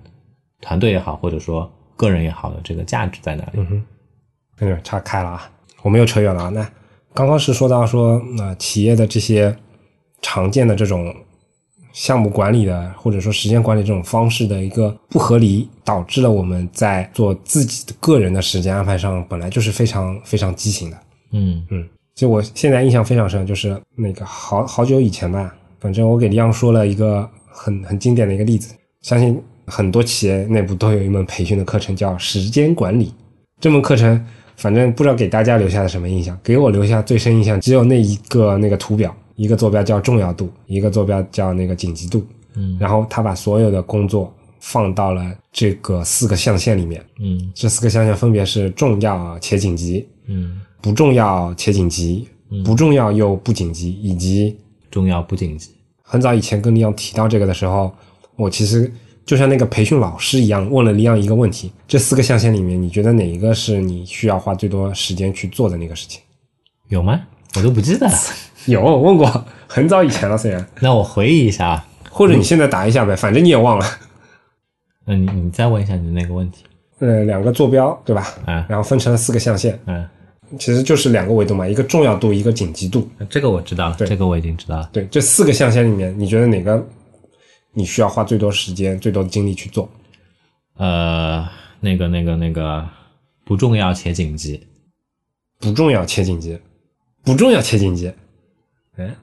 [0.61, 3.51] 团队也好，或者说个人也好的这个价值在哪里。
[3.55, 3.83] 嗯哼，
[4.63, 5.51] 有点岔开了啊，
[5.83, 6.49] 我们又扯远了啊。
[6.49, 6.69] 那
[7.15, 9.57] 刚刚是说到说，呃，企业的这些
[10.21, 11.15] 常见的这种
[11.93, 20.97] 项目管理的，或者说时间管理这种方式的一个不合理，导致了我们在做自己的个人的时间安排上，本来就是非常非常畸形的。
[21.33, 33.13] 嗯嗯，就我现在印象非常深，就是那个好好久以前吧，反正我给李阳说了一个很很经典的一个例子，相信很多企业内部都有一门培训的课程叫时间管理。
[33.61, 34.25] 这门课程，
[34.57, 42.23] 反正不知道给大家留下了什么印象，给我留下最深印象只有那一个那个图表，一个坐标叫重要度，一个坐标叫那个紧急度，
[42.55, 52.29] 嗯然后他把所有的工作放到了这个四个象限里面，嗯这四个象限分别是重要且紧急，嗯，不重要且紧急，
[52.67, 54.55] 不重要又不紧急，以及
[54.91, 55.71] 重要不紧急。
[56.03, 57.91] 很早以前跟李阳提到这个的时候，
[58.37, 58.93] 我其实
[59.25, 66.21] 就像那个培训老师一样，问了李阳一个问题：这四个象限里面，你觉得哪一个是你需要花最多时间去做的那个事情？
[66.89, 67.23] 有吗？
[67.57, 68.13] 我都不记得了。
[68.67, 71.87] 有问过，很早以前了，虽然，那我回忆一下啊。
[72.11, 73.87] 或者你现在答一下呗，反正你也忘了。
[75.07, 76.65] 那你你再问一下你的那个问题。
[76.99, 78.27] 呃，两个坐标对吧？
[78.45, 80.07] 啊然后分成了四个象限，嗯，
[80.59, 83.09] 其实就是两个维度嘛，一个重要度，一个紧急度。
[83.31, 84.91] 这个我知道了，这个我已经知道了。
[84.93, 86.87] 对，这四个象限里面，你觉得哪个
[87.73, 89.89] 你需要花最多时间、最多的精力去做？
[90.77, 91.49] 呃，
[91.81, 92.87] 那个那个那个
[93.45, 94.67] 不重要且紧急。
[95.59, 96.59] 不重要且紧急，
[97.25, 98.13] 不重要且紧急。
[98.97, 99.15] 嗯，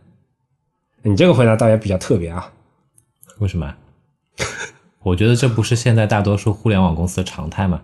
[1.02, 2.52] 你这个回答倒也比较特别啊。
[3.40, 3.74] 为什么？
[5.04, 7.82] 我觉得这不是现在大多数互联网公司的常态吗？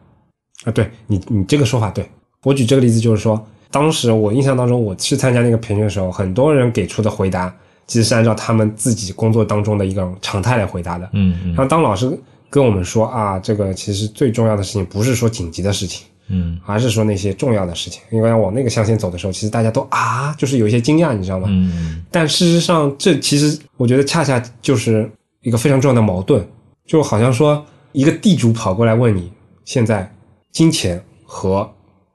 [0.65, 2.09] 啊，对你，你这个说法对。
[2.43, 7.55] 我举这个例子就是说，当时我印象当中，我去参加那个培训的时候，很多人给出的回答
[7.87, 11.09] 其实是按照他们自己工作当中的一个常态来回答的。
[11.13, 18.01] 嗯嗯然后当老师跟我们说啊，这个其实最重要的事情不是说紧急的事情，嗯还是说那些重要的事情。
[18.11, 21.47] 因为往那个象限走的时候，其实大家都啊，就是有一些惊讶，你知道吗？
[21.49, 25.09] 嗯但事实上，这其实我觉得恰恰就是
[25.41, 26.45] 一个非常重要的矛盾，
[26.85, 29.31] 就好像说一个地主跑过来问你，
[29.65, 30.09] 现在
[30.51, 31.69] 金钱和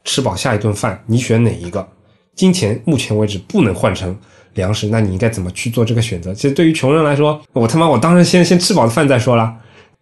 [0.04, 1.86] 吃饱下一顿饭，你选哪一个？
[2.34, 4.16] 金钱目前为止不能换成
[4.54, 6.32] 粮食，那你应该怎么去做这个选择？
[6.32, 9.56] 其实对于穷人来说，我他妈我当然先先吃饱了饭再说啦。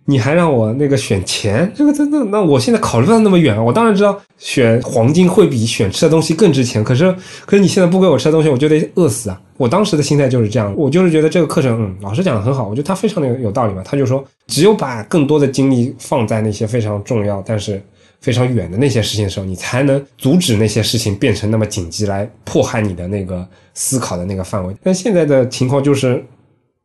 [0.08, 3.62] 你还让我那个选钱，这个真的，那我现在考虑到那么远啊。
[3.62, 7.12] 我当然知道选黄金会比选吃的东西更值钱，可是
[7.44, 9.40] 可是你现在不给我吃的东西，我就得饿死啊。
[9.56, 13.82] 我当时的心态就是这样，我就是觉得这个课程，嗯，老师讲的很好，我觉得他非常的有有道理嘛。
[13.84, 17.82] 他就说，只有把更多的精力放在那些非常重要但是
[18.20, 24.72] 非常远的那些事情的时候，你才能阻止那些事情变成那么紧急，来迫害你的那个思考的那个范围。
[24.84, 26.24] 但现在的情况就是，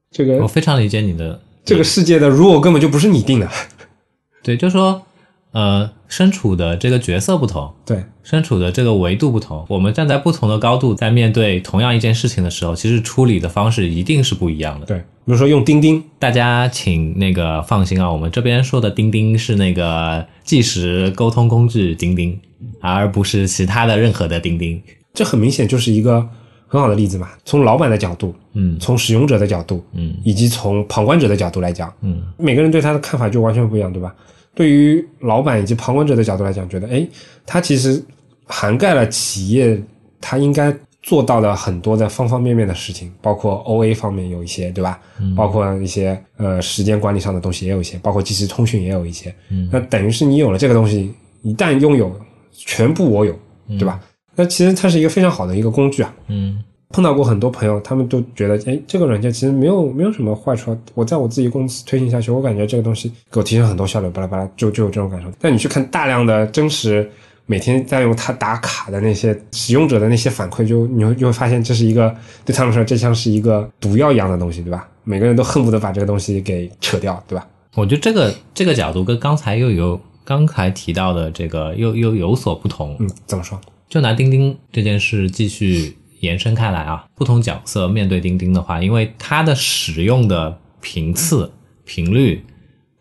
[0.09, 3.49] 这个我非常理解你的这个世界的 rule 根本就不是你定的，
[4.43, 5.03] 对，就说
[5.51, 8.03] 呃，身处的这个角色不同，对。
[8.23, 14.85] 身处的这个维度不同，我们站在不同的高度，在面对同样一件事情的时候，其实处理的方式一定是不一样的。
[14.85, 22.39] 对，比如说用钉钉，大家请那个放心啊，我们这边说的钉钉是那个计时沟通工具钉钉，
[22.79, 24.81] 而不是其他的任何的钉钉。
[25.13, 26.29] 这很明显就是一个
[26.71, 27.31] 很好的例子嘛。
[27.43, 34.15] 从老板的角度，嗯从使用者的角度，嗯以及从旁观者的角度来讲，嗯每个人对他的看法就完全不一样，对吧？
[34.55, 37.05] 对于老板以及旁观者的角度来讲，觉得哎，
[37.45, 38.01] 他其实
[38.45, 39.81] 涵盖了企业
[40.21, 44.99] 他应该做到的很多的方方面面的事情，包括 O A 方面有一些，对吧？
[45.35, 49.33] 包括一些呃时间管理上的东西也有一些，包括即时通讯也有一些。
[49.49, 52.15] 嗯那等于是你有了这个东西，一旦拥有，
[52.53, 53.33] 全部我有，
[53.79, 53.99] 对吧？
[54.35, 56.13] 那其实它是一个非常好的一个工具啊。
[56.27, 56.63] 嗯
[56.93, 60.77] 碰到过很多朋友，他们都觉得，哎，这个软件其实没有没有什么坏处啊。
[60.93, 65.31] 我在我自己公司推行下去，我感觉这个东西给我提升很多效率，巴拉巴拉，就就有这种感受。
[65.39, 67.09] 但你去看大量的真实
[67.45, 72.13] 每天在用它打卡的那些使用者的那些反馈，就你会就会发现，这是一个
[72.43, 74.85] 对他们说，这像是一个毒药一样的东西，对吧？
[75.05, 77.47] 每个人都恨不得把这个东西给扯掉，对吧？
[77.75, 82.97] 我觉得这个这个角度跟刚才又有刚才提到的这个又又有所不同。
[82.99, 83.57] 嗯，怎么说？
[83.91, 91.51] 就拿钉钉这件事继续延伸开来啊，不同角色面对钉钉的话，因为它的使用的频次、
[91.83, 92.41] 频率，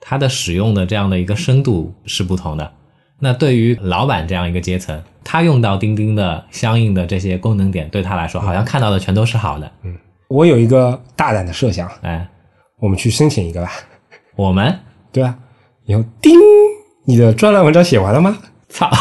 [0.01, 2.73] 它的使用的这样的一个深度是不同的。
[3.21, 9.71] 那对于老板这样一个阶层，他用到钉钉的相应的这些功能点，对他来说好像看到的全都是好的。
[9.85, 12.29] 嗯我有一个大胆的设想，哎，
[12.81, 13.71] 我们去申请一个吧，
[14.35, 14.77] 我们
[15.13, 15.39] 对啊？
[15.87, 16.33] 以后叮，
[17.05, 18.37] 你的专栏文章写完了吗？
[18.71, 18.91] 操，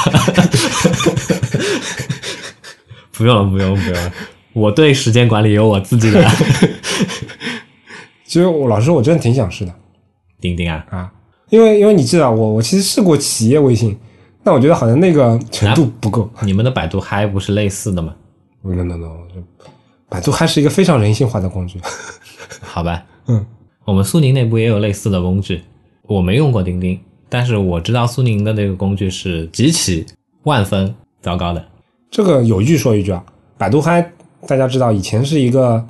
[3.14, 4.12] 不用了，不用，不用了。
[4.54, 6.24] 我对时间管理有我自己的
[8.26, 9.74] 其实我老师我真的挺想试的
[10.42, 11.12] 钉钉啊，啊，
[11.50, 13.98] 因为因为你知道我我其实试过企业微信，
[14.44, 16.30] 但我觉得好像那个程度不够。
[16.42, 18.14] 你们的百度嗨不是类似的吗
[18.62, 19.08] ？no no no，
[20.10, 21.80] 百度嗨是一个非常人性化的工具。
[22.62, 23.46] 好吧，嗯，
[23.86, 25.62] 我们苏宁内部也有类似的工具，
[26.04, 30.06] 我没用过钉钉，但是我知道苏宁的那个工具是极其
[30.44, 31.64] 万分糟糕的，
[32.10, 33.24] 这个有一句说一句啊，
[33.58, 34.12] 百度嗨
[34.48, 35.86] 大家知道以前是一个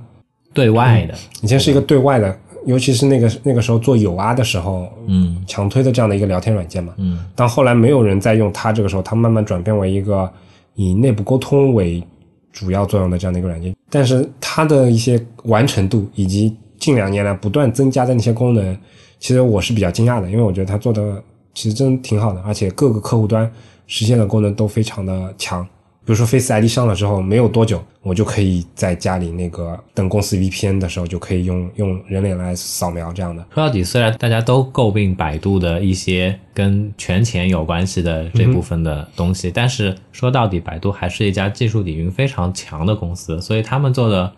[0.53, 6.93] 对外的，以前是一个对外的，尤其是那个那个时候做有啊的时候，嗯强推的这样的一个聊天软件嘛。
[6.97, 10.29] 嗯当后来没有人再用它，这个时候它慢慢转变为一个
[10.75, 12.03] 以内部沟通为
[12.51, 13.73] 主要作用的这样的一个软件。
[13.89, 18.77] 但是它的一些完成度以及近两年来不断增加的那些功能，
[19.19, 21.21] 其实我是比较惊讶的，因为我觉得它做的
[21.53, 23.51] 其实真挺好的，而且各个客户端
[23.87, 25.67] 实现的功能都非常的强。
[26.05, 33.45] 比如说 Face ID 上了之后，没有多久，我就可以在家里那个登公司 VPN 的时候，就可以用用人脸来扫描这样的。
[33.53, 44.33] 说到底，虽然大家都诟病百度的一些跟权钱有关系的这部分的东西，但是说到底，百度还是一家技术底蕴非常强的公司，所以他们做的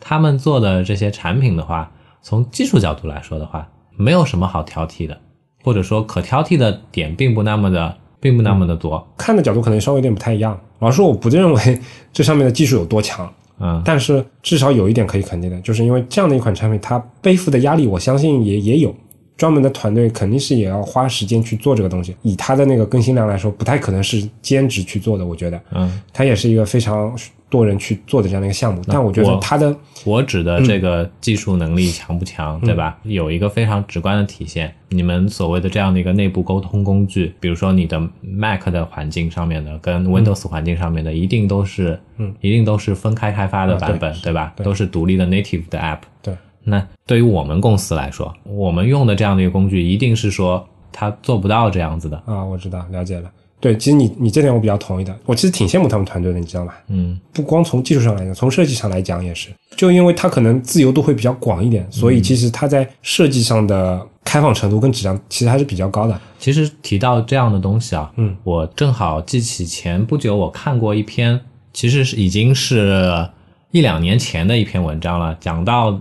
[0.00, 1.92] 他们做的这些产品的话，
[2.22, 5.20] 从技术角度来说的话，没有什么好挑剔的，
[5.62, 9.06] 或者说可挑剔的点并不那么的，并不那么的多。
[9.16, 10.58] 看的角度可能稍微有点不太一样。
[10.80, 11.80] 老实说，我不认为
[12.12, 18.94] 这上面的技术有多强，嗯但是至少有一点可以肯定的，就是因为这样的一款产品，它背负的压力，我相信也也有。
[19.34, 25.26] 专门的团队肯定是也要花时间去做这个东西，以它的那个更新量来说，不太可能是兼职去做的。
[25.26, 27.12] 我觉得，嗯它也是一个非常
[27.52, 28.80] 多人去做的这样的一个项目。
[28.88, 29.76] 但我觉得我它的
[30.06, 32.98] 我指的这个技术能力强不强，对吧？
[33.02, 34.74] 有一个非常直观的体现。
[34.88, 44.52] 你们所谓的这样的一个内部沟通工具，比如说你的 Mac 的环境上面的跟 Windows 环境上面的，一定都是，嗯，一定都是分开开发的啊版本，对对吧？
[44.56, 46.00] 对都是独立的 native 的 app。
[46.22, 46.34] 对，
[46.64, 52.16] 那对于我们公司来说，我们用的这样的一个工具，一定是说它做不到这样子的。
[52.26, 53.30] 啊，我知道，了解了。
[53.62, 56.72] 对，其实你你这点我比较同意的，我其实挺羡慕他们团队的，你知道吗？
[56.88, 66.20] 嗯，不光从技术上来讲，从设计上来讲也是，就因为它可能自由度会比较广一点，所以其实它在设计上的开放程度跟质量其实还是比较高的。
[66.40, 71.40] 其实提到这样的东西啊，嗯，我正好记起前不久我看过一篇，
[71.72, 73.28] 其实是已经是
[73.70, 76.00] 一两年前的一篇文章了，讲到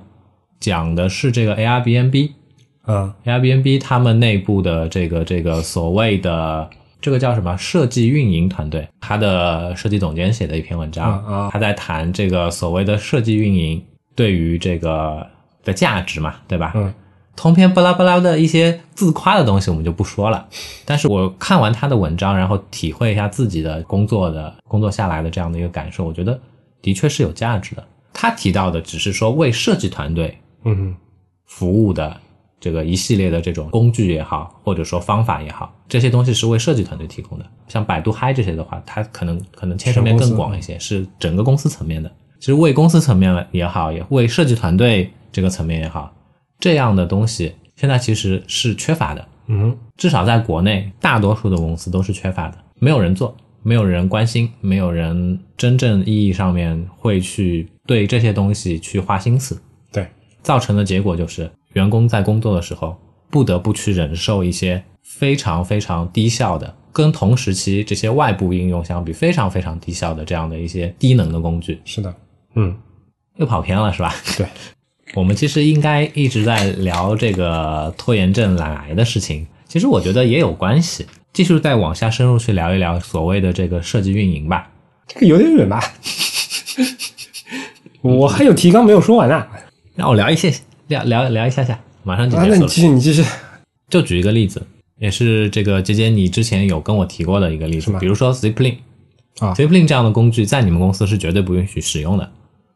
[0.60, 2.32] 讲的是这个 Airbnb。
[2.82, 6.68] 啊 Airbnb 他们内部的这个这个所谓的
[7.02, 13.84] 这个叫什么设计运营团队，他的设计总监写的一篇文章，他在谈这个所谓的设计运营
[14.16, 15.26] 对于这个
[15.64, 16.74] 的价值嘛，对吧？
[16.76, 16.94] 嗯，
[17.36, 20.48] 通篇巴拉巴拉的一些自夸的东西我们就不说了，
[20.86, 26.40] 但是我看完他的文章，然后体会一下自己的工作的工作下来的这样的一个感受，我觉得
[26.82, 27.84] 的确是有价值的。
[28.14, 30.96] 他提到的只是说为设计团队嗯哼
[31.46, 32.16] 服务的
[32.62, 37.46] 这个一系列的这种工具也好，或者说方法也好，这些东西是为设计团队提供的。
[37.68, 42.10] 像百度嗨这些的话，它可能可能牵涉面更广一些，是整个公司层面的。
[42.40, 46.14] 其实为公司层面也好，也为设计团队这个层面也好，
[46.60, 49.28] 这样的东西现在其实是缺乏的。
[49.48, 59.62] 嗯至少在国内，大多数的公司都是缺乏的，没有人做，没有人关心，没有人真正意义上面会去对这些东西去花心思。
[59.92, 60.08] 对，
[60.42, 62.98] 造成的结果就是，员工在工作的时候
[63.30, 71.80] 不得不去忍受一些非常非常低效的，跟同时期这些外部应用相比非常非常低效的这样的一些低能的工具。
[71.86, 72.14] 是的，
[72.56, 72.76] 嗯，
[73.38, 74.14] 又跑偏了是吧？
[74.38, 74.46] 对，
[75.16, 81.06] 我们其实应该一直在聊这个拖延症、懒癌的事情，其实我觉得也有关系。
[81.34, 84.70] 继续再往下深入去聊一聊所谓的这个设计运营吧。
[85.08, 85.82] 这个有点远吧？
[88.02, 89.48] 我还有提纲没有说完呢。
[89.96, 90.54] 让我聊一些，
[91.00, 92.58] 聊聊聊一下下，马上就啊，结束了。
[92.60, 93.24] 那你继续，你继续。
[93.90, 94.62] 就举一个例子，
[95.00, 98.78] 也是这个杰杰你之前有跟我提过的一个例子，比如说 Zipline
[99.40, 102.32] 啊 Zipline 这样的工具在你们公司是绝对不允许使用的，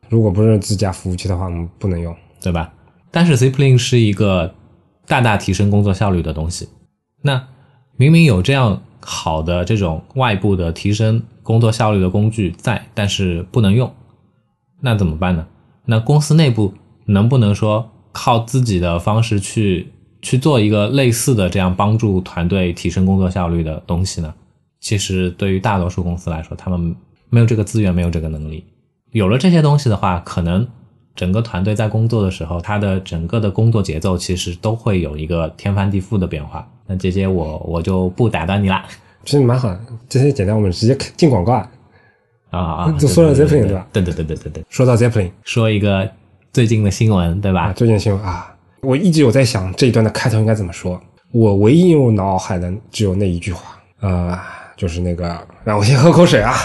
[0.10, 2.16] 如果不是自家服务器的话，我们不能用。
[2.42, 2.72] 对吧？
[3.10, 4.54] 但是 Zipline 是一个
[5.08, 6.70] 大大提升工作效率的东西。
[7.24, 7.48] 那
[7.98, 13.92] 明明有这样好的这种外部的提升工作效率的工具在，但是不能用，
[14.82, 15.48] 那怎么办呢？
[15.86, 19.92] 那公司内部能不能说靠自己的方式去
[20.22, 24.34] 去做一个类似的这样帮助团队提升工作效率的东西呢？
[24.80, 26.96] 其实对于大多数公司来说，他们
[27.30, 28.64] 没有这个资源，没有这个能力。
[29.12, 30.66] 有了这些东西的话，可能
[31.14, 36.66] 整个团队在工作的时候，他的整个的工作节奏其实都会有一个天翻地覆的变化。
[36.88, 38.86] 那姐姐我我就不打断你啦。
[39.26, 39.76] 其实蛮好，
[40.08, 41.72] 这些简单，我们直接进广告啊。
[42.52, 42.92] 啊啊！
[42.98, 43.86] 就说到 Zeppelin 对吧？
[43.92, 46.10] 对对对对对对，说到 Zeppelin 说一个
[46.56, 47.74] 最近的新闻，对，吧？
[47.74, 48.50] 最近新闻啊，
[48.80, 50.98] 我一直有在想这一段的开头应该怎么说。
[51.34, 54.40] 我唯一有脑海的只有那一句话，呃，
[54.78, 56.56] 就是那个让我先喝口水啊。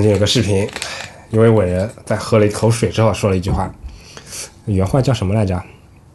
[0.00, 0.66] 看见有个视频，
[1.28, 3.70] 一位伟人在喝了一口水之后说了一句话，
[4.64, 5.62] 原话叫什么来着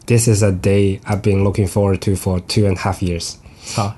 [0.06, 3.34] ？This is a day I've been looking forward to for two and a half years。
[3.76, 3.94] 好！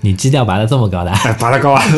[0.00, 1.12] 你基调拔的这么高的？
[1.12, 1.84] 哎，拔得高啊！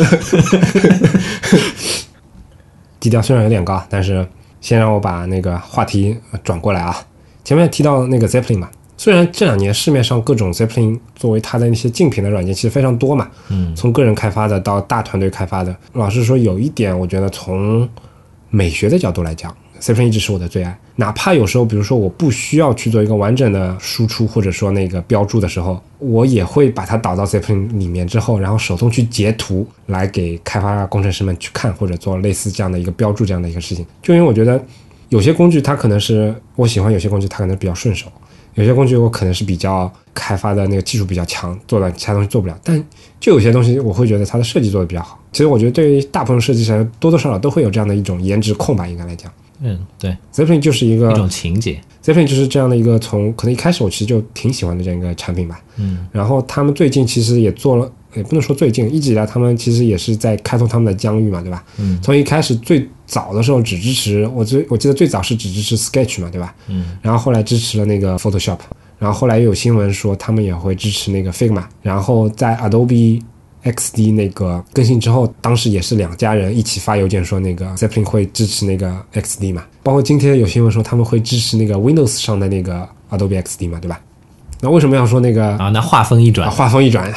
[3.01, 4.29] 基调虽然有点高，但是
[4.61, 6.95] 先让我把那个话题转过来啊。
[7.43, 17.87] 前面提到那个 Zeppelin 嘛，虽然这两年市面上各种 Zeppelin 作为它的那些竞品的软件其实非常多嘛，嗯，从个人开发的到大团队开发的，老实说有一点，我觉得从
[18.49, 20.77] 美学的角度来讲，Zeppelin 一直是我的最爱。
[20.97, 33.85] 哪怕有时候，比如说我不需要去做一个完整的输出或者说那个标注的时候，我也会把它导到 Zeppelin 里面之后，然后手动去截图来给开发工程师们去看，或者做类似这样的一个标注这样的一个事情。
[34.01, 34.63] 就因为我觉得
[35.09, 38.07] 有些工具它可能是我喜欢，有些工具它可能比较顺手，
[38.55, 42.57] 有些工具我可能是比较开发的那个技术比较强，做的其他东西做不了。
[42.63, 42.83] 但
[43.19, 45.19] 就有些东西我会觉得它的设计做的比较好。
[45.31, 49.31] 其实我觉得对于大部分设计师多多少少都会有这样的一种颜值控吧，应该来讲。
[49.61, 51.79] 嗯，对，Zeppelin 就是一个一种情节。
[52.03, 55.61] Zeppelin 就是这样的一个从可能一开始我其实就挺喜欢的这样一个产品吧。
[55.77, 61.63] 嗯，然后他们最近其实也做了，也不能说最近，一直以来他们其实也是在开拓他们的疆域嘛，对吧？
[61.77, 66.55] 嗯，从一开始最早的时候只支持我最我记得最早是只支持 Sketch 嘛，对吧？
[66.67, 68.57] 嗯，然后后来支持了那个 Photoshop，
[68.97, 73.21] 然后后来又有新闻说他们也会支持那个 Figma，然后在 Adobe
[73.63, 83.99] XD 那个更新之后，当时也是两家人一起发邮件说那个 Zeppelin 会支持那个 XD 嘛，包括今天有新闻说他们会支持那个 Windows 上的那个 Adobe XD 嘛，对吧？
[84.61, 87.13] 那为什么要说那个啊，那话锋一转啊，，话锋一转，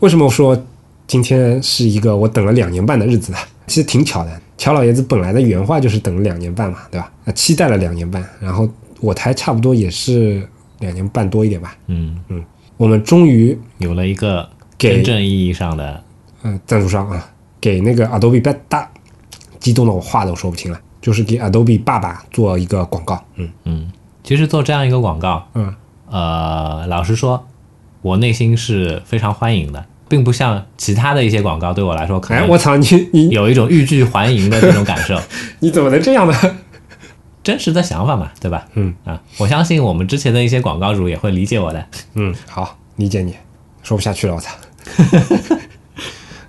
[0.00, 0.60] 为什么我说
[1.06, 3.38] 今天是一个我等了两年半的日子呢？
[3.66, 7.10] 其实挺巧的，乔老爷子本来的原话就是等了两年半嘛，对吧？
[7.24, 8.68] 啊，期待了两年半，然后
[9.00, 10.46] 我台差不多也是
[10.78, 11.76] 两年半多一点吧。
[11.88, 12.42] 嗯嗯，
[12.76, 16.02] 我们终于有了一个真正意义上的，
[16.42, 17.28] 呃赞助商啊，
[17.60, 18.88] 给那个 Adobe 爸大，
[19.58, 23.22] 激动的我话都说不清了，就是给 Adobe 爸爸做一个广告。
[23.34, 23.90] 嗯嗯，
[24.22, 25.74] 其实做这样一个广告，嗯，
[26.08, 27.47] 呃，老实说，
[28.02, 35.18] 我内心是非常欢迎的，并不像其他的一些广告对我来说，可哎，能我操，你你 有一种欲拒还迎的那种感受。
[35.60, 36.34] 你怎么能这样呢？
[37.42, 38.66] 真实的想法嘛，对吧？
[38.74, 41.86] 嗯啊，我相信我们之前的一些广告主也会理解我的。
[42.14, 43.34] 嗯，好，理解你，
[43.82, 44.52] 说不下去了，我操。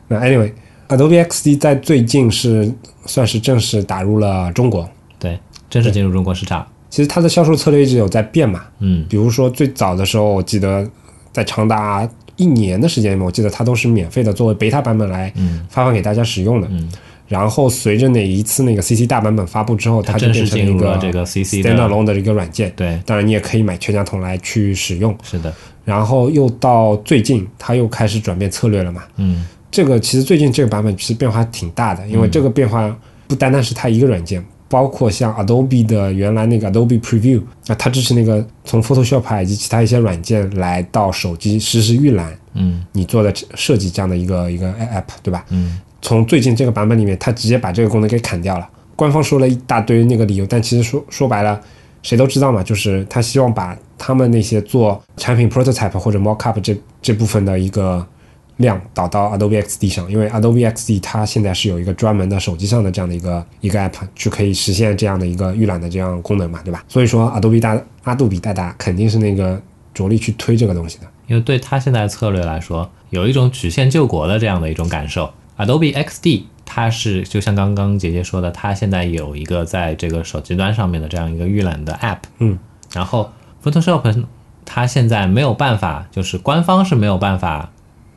[0.08, 2.74] 那 anyway，Adobe XD 在最近是
[3.06, 4.90] 算是正式打入了中国。
[5.18, 5.40] 对，
[5.70, 6.68] 正式进入中国市场。
[6.90, 10.86] 其实它的销售策略一直有在变嘛，嗯比如说最早的时候，我记得
[11.40, 16.68] 在长达一年的时间里面，我记得它都是免费的作为 beta 版本来嗯发放给大家使用的。
[16.70, 16.90] 嗯，
[17.30, 22.74] 然后随着哪一次那个 CC 大版本发布之后，它它就变成了一个这个 CC 的一个软件。
[22.76, 25.18] 对，当然，你也可以买全家桶来去使用。
[25.24, 25.54] 是的，
[25.86, 29.04] 然后又到最近，它又开始转变策略了嘛。
[29.16, 32.94] 嗯这个其实最近这个版本其实变化挺大的，因为这个变化
[33.28, 45.44] 不单单是它一个软件，包括像 Adobe 的原来那个 Adobe Preview 那，它支持那个从 Photoshop 啊以及其他一些软件来到手机实时预览嗯你做的设计这样的一个一个 App，对吧？
[45.50, 48.70] 嗯从最近这个版本里面，它直接把这个功能给砍掉了。
[48.96, 51.60] 官方说了一大堆那个理由，但其实说说白了，
[52.04, 58.06] 谁都知道嘛，就是他希望把他们那些做产品 prototype 或者 mockup 这这部分的一个
[58.60, 66.84] 量导到 Adobe XD 上，因为 Adobe XD 它现在是有一个专门的手机上的这样的一个一个 app，就可以实现这样的一个预览的这样功能嘛，对吧？
[66.88, 69.62] 所以说 Adobe 大阿杜比大大肯定是那个
[69.94, 71.06] 着力去推这个东西的。
[71.28, 75.32] 因为对他现在的策略来说，有一种曲线救国的这样的一种感受。
[75.58, 82.60] Adobe XD 它是就像刚刚姐姐说的，它现在有一个在这个手机端上面的这样一个预览的 App，嗯，
[82.94, 83.32] 然后
[83.64, 84.26] Photoshop
[84.66, 87.72] 它现在没有办法，就是官方是没有办法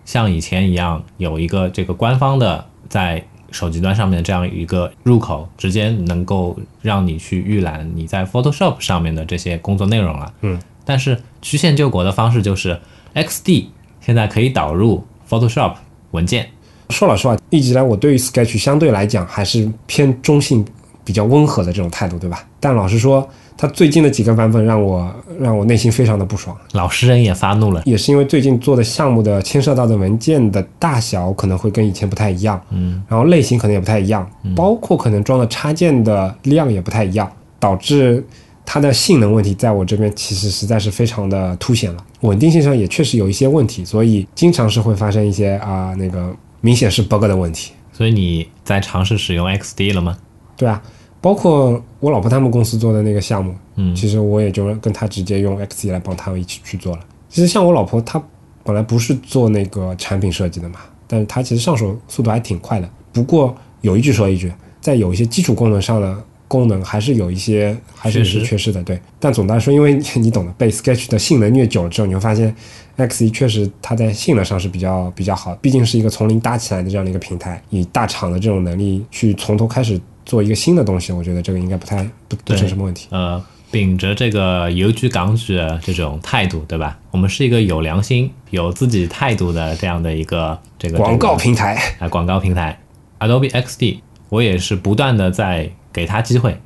[0.04, 10.32] 像以前一样有一个这个官方的在手机端上面的这样一个入口，直接能够让你去预览你在 Photoshop 上面的这些工作内容了。
[10.40, 12.80] 嗯，但是曲线救国的方式就是
[13.14, 13.66] XD
[14.00, 15.74] 现在可以导入 Photoshop
[16.12, 16.48] 文件。
[16.90, 20.64] 说老实话，一直以来我对于 Sketch 相对来讲还是偏中性、
[21.04, 22.46] 比较温和的这种态度，对吧？
[22.60, 23.26] 但老实说，
[23.56, 27.82] 它最近的几个版本让我让我内心非常的不爽，老实人也发怒了。
[27.84, 37.30] 也是因为最近做的项目的牵涉到的文件的大小可能会跟以前不太一样，嗯，然后类型可能也不太一样，包括可能装的插件的量也不太一样，
[37.60, 38.24] 导致
[38.64, 47.72] 它的性能问题在我这边其实实在是非常的凸显了，稳定性上也确实有一些问题，所以经常是会发生一些啊、那个明显是 bug 的问题。
[47.92, 50.16] 所以你在尝试使用 XD 了吗？
[50.56, 50.80] 对啊，
[51.22, 57.00] 包括我老婆他们公司做的那个项目，嗯其实我也就跟他直接用 XE 来帮他们一起去做了。
[57.30, 58.22] 其实像我老婆，她
[58.64, 62.90] 本来不是做那个产品设计的嘛，但是她其实上手速度还挺快的。
[63.12, 66.16] 不过有一句说一句，在有一些基础功能上的
[66.48, 69.00] 功能还是有一些还是是缺失的，对。
[69.18, 72.54] 但总的来说，因为你你懂的，被 Sketch 的性能虐久了之后，你会发现
[72.96, 83.08] X 一确实它在性能上是比较比较好，毕竟是一个从零搭起来的这样的一个平台，以大厂的这种能力去从头开始做一个新的东西，我觉得这个应该不太不不对成什么问题。
[83.10, 86.98] 呃，秉着这个邮局港举的这种态度，对吧？
[87.10, 92.78] 我们是一个有良心、有自己态度的这样的一个这个广告平台，啊广告平台
[93.18, 96.60] Adobe XD，我也是不断的在给他机会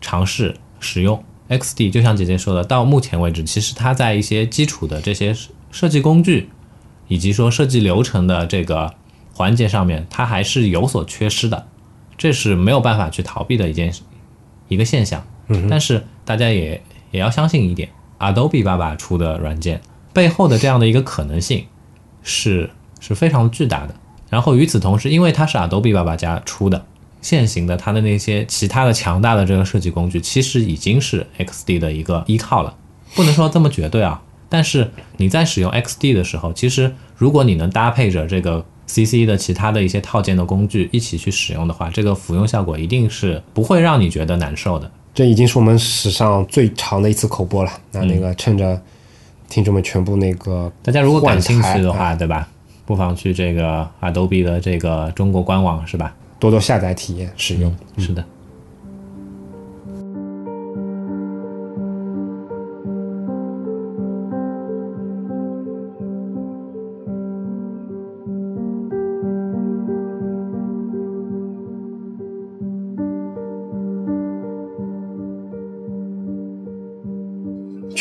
[0.00, 1.90] 尝试使用 XD。
[1.90, 6.50] 就像姐姐说的，到目前为止，其实它在一些基础的这些设设计工具
[7.08, 8.92] 以及说设计流程的这个
[9.32, 11.66] 环节上面，它还是有所缺失的，
[12.20, 13.90] 这是没有办法去逃避的一件
[14.68, 15.24] 一个现象。
[15.70, 19.80] 但是大家也也要相信一点，Adobe 爸爸出的软件
[20.12, 21.64] 背后的这样的一个可能性
[22.22, 22.68] 是
[23.00, 23.94] 是非常巨大的。
[24.28, 26.84] 然后与此同时，因为它是 Adobe 爸爸家出的，
[27.22, 32.76] 现行的它的那些其他的强大的这个设计工具，其实已经是 XD 的一个依靠了，
[33.14, 34.22] 不能说这么绝对啊。
[34.50, 44.90] 但是你在使用 XD 的时候，其实如果你能搭配着这个 CC 的其他的一些套件的工具一起去使用的话，这个服用效果一定是不会让你觉得难受的。
[45.14, 47.70] 这已经是我们史上最长的一次口播了。
[47.92, 48.80] 那那个趁着
[49.48, 52.48] 听众们全部那个 大家如果感兴趣的话，对吧？
[52.86, 56.14] 不妨去这个 Adobe 的这个中国官网，是吧？
[56.40, 57.74] 多多下载体验使用。
[57.98, 58.24] 是的。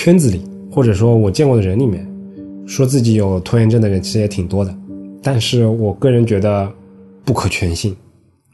[0.02, 0.42] 圈子里，
[0.72, 2.08] 或者说我见过的人里面，
[2.66, 4.74] 说自己有拖延症的人其实也挺多的，
[5.22, 6.72] 但是我个人觉得
[7.26, 7.94] 不可全信。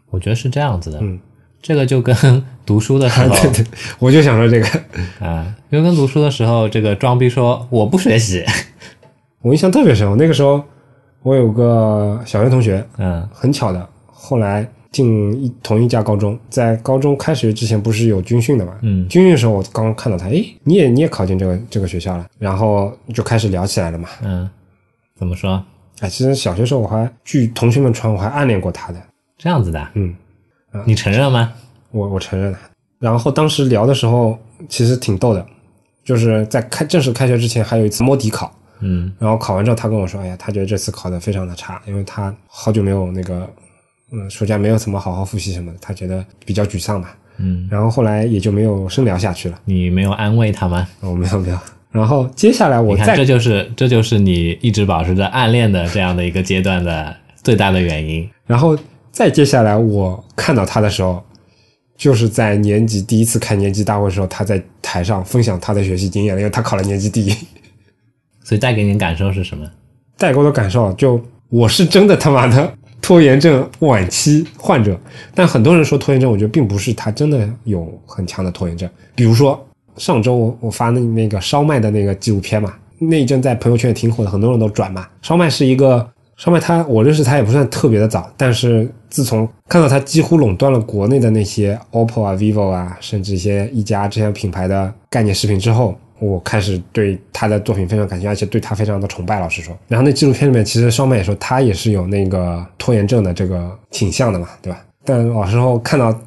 [0.10, 1.20] 我觉得是这样子的，嗯，
[1.62, 3.66] 这个就跟读书的时候 对对，
[4.00, 4.68] 我就想说这个，
[5.24, 8.44] 啊，就跟读书的时候，这个装逼说我不学习，
[9.44, 10.10] 我印象特别深。
[10.10, 10.64] 我那个时候，
[11.22, 18.78] 我有个小学同学，嗯很巧的，后来进一同一家高中，在高中开学之前不是有军训的嘛？
[18.82, 24.08] 嗯军训的时候我刚刚看到他，诶，你也你也考进这个这个学校了，然后就开始聊起来了嘛。
[24.24, 24.50] 嗯，
[25.18, 25.62] 怎么说？
[26.00, 29.02] 哎，其实小学时候我还据同学们传，我还暗恋过他的。
[29.38, 30.16] 这样子的，嗯，
[30.86, 31.52] 你承认吗？
[31.92, 32.56] 我我承认。
[33.00, 34.40] 然后当时聊的时候，
[34.70, 35.46] 其实挺逗的，
[36.06, 43.48] 就是在开正式开学之前还有一次摸底考，嗯然后考完之后他跟我说，哎呀，他觉得这次考的非常的差，因为他好久没有那个，
[44.16, 47.16] 嗯，暑假没有怎么好好复习什么的，他觉得比较沮丧吧。
[47.38, 49.60] 嗯，然后后来也就没有深聊下去了。
[49.66, 50.88] 你没有安慰他吗？
[51.02, 51.60] 我、没有没有。
[51.92, 58.30] 然后接下来我再这就是这就是你一直保持着暗恋的这样的一个阶段的最大的原因。
[58.46, 58.78] 然后
[59.12, 61.24] 再接下来我看到他的时候，
[61.98, 67.34] 就是在年级第一次开年级大会的时候，他在台上分享他的学习经验，因为他考了年级第一。
[68.44, 69.66] 所以带给你的感受是什么？
[70.18, 72.74] 带给我的感受就我是真的他妈的
[73.06, 75.00] 拖延症晚期患者，
[75.36, 78.90] 但很多人说拖延症，我觉得并不是他真的有很强的拖延症。
[79.14, 79.64] 比如说
[79.96, 85.08] 上周我我发那那个烧麦的那个纪录片嘛，那一阵在朋友圈也挺火的，很多人都转嘛。
[85.22, 86.04] 烧麦是一个
[86.36, 99.40] 烧麦他，我认识他也不算特别的早，但是自从看到他几乎垄断了国内的那些 OPPO 啊、vivo 啊，甚至一些一加这些品牌的概念视频之后，我开始对他的作品非常感兴趣，而且对他非常的崇拜。
[99.40, 104.86] 老实说，然后那纪录片里面，其实烧麦也说他也是有那个拖延症的这个倾向的嘛，对吧？
[105.04, 106.18] 但老实说，看到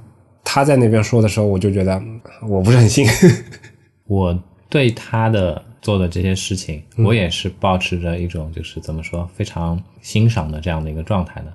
[0.44, 3.06] 他在那边说的时候，我就觉得嗯我不是很信。
[4.06, 11.52] 我对他的做的这些事情，我也是保持着一种就是怎么说非常欣赏的这样的一个状态的。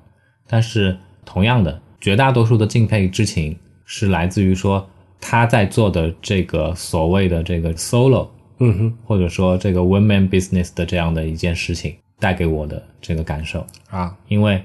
[0.47, 4.87] 但是同样的，绝大多数的敬佩之情是来自于说
[5.25, 8.27] 他在做的这个所谓的这个 solo，
[8.59, 13.65] 嗯哼，或者说这个 one man business 的这样的一件事情带给我的这个感受。
[13.89, 14.61] 啊，因为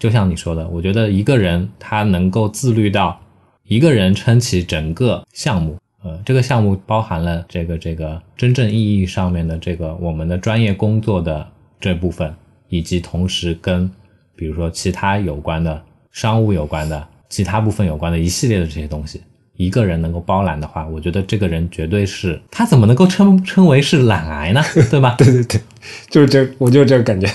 [0.00, 3.18] 就像你说的，我觉得一个人他能够自律到
[3.62, 11.48] 一个人撑起整个项目，呃，这个项目包含了这个这个真正意义上面的这个我们的专业工作的
[11.78, 12.34] 这部分，
[12.68, 13.88] 以及同时跟
[14.34, 15.80] 比如说其他有关的
[16.10, 19.22] 商务有关的其他部分有关的一系列的这些东西。
[19.56, 24.62] 一个人能够包揽的话，我觉得这个人绝对是他怎么能够称称为是懒癌呢？
[24.90, 25.14] 对吧？
[25.18, 25.60] 对对对，
[26.08, 27.28] 就是这，我就是这个感觉。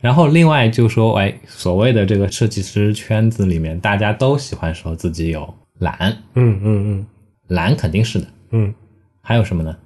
[0.00, 7.06] 然后另外就说，哎，所谓的这个设计师圈子里面，大家都喜欢说自己有懒，嗯嗯嗯
[7.48, 8.26] 懒肯定是的。
[8.52, 8.72] 嗯，
[9.20, 9.76] 还有什么呢？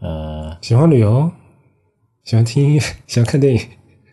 [0.00, 1.30] 呃，喜欢旅游，
[2.22, 3.60] 喜欢听音乐， 喜欢看电影，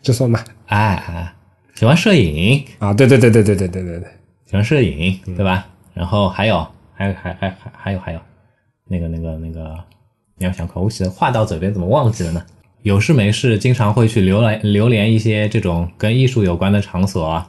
[0.02, 0.42] 这算吗？
[0.66, 1.32] 哎哎，
[1.74, 4.08] 喜欢摄影，啊，对对对对对对对对对，
[4.46, 5.68] 喜欢摄影，对吧？
[5.94, 6.66] 然后还有，
[7.02, 8.20] 还有，还还还还有还有，
[8.86, 9.74] 那个那个那个，
[10.36, 12.44] 你要想快，我写的话到嘴边怎么忘记了呢？
[12.82, 17.44] 有事没事经常会去流连流连一些这种跟艺术有关的场所，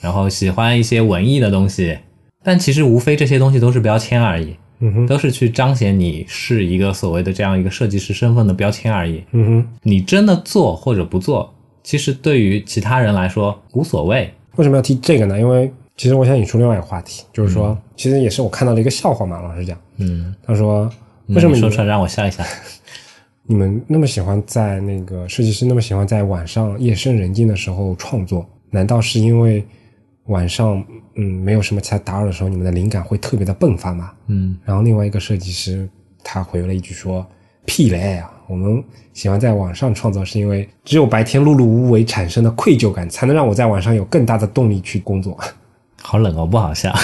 [0.00, 1.98] 然后喜欢一些文艺的东西，
[2.42, 9.22] 但其实无非这些东西都是标签而已，嗯哼，都是去彰显你是一个所谓的这样一个设计师身份的标签而已。
[9.32, 11.52] 嗯哼，你真的做或者不做，
[11.82, 14.32] 其实对于其他人来说无所谓。
[14.56, 15.38] 为什么要提这个呢？
[15.38, 19.40] 因为其实我想引出另外一个话题，就是说，其实也是我看到了一个笑话嘛。
[19.40, 20.90] 老实讲，嗯，他说，
[21.28, 22.44] 为什么你说出来让我笑一下？
[23.48, 28.44] 你们那么喜欢在那个设计师那么喜欢在晚上夜深人静的时候创作？
[28.70, 29.64] 难道是因为
[30.24, 30.84] 晚上
[31.14, 34.12] 嗯没有什么其他打扰的时候，你们的灵感会特别的迸发吗？
[34.26, 35.88] 嗯然后另外一个设计师
[36.22, 37.24] 他回了一句说
[37.64, 38.30] ：“屁嘞啊！
[38.48, 38.82] 我们
[39.14, 45.38] 喜欢在晚上创作，是因为只有白天碌碌无为产生的愧疚感，才能让我在晚上有更大的动力去工作。
[46.08, 46.94] 好冷哦，不好笑。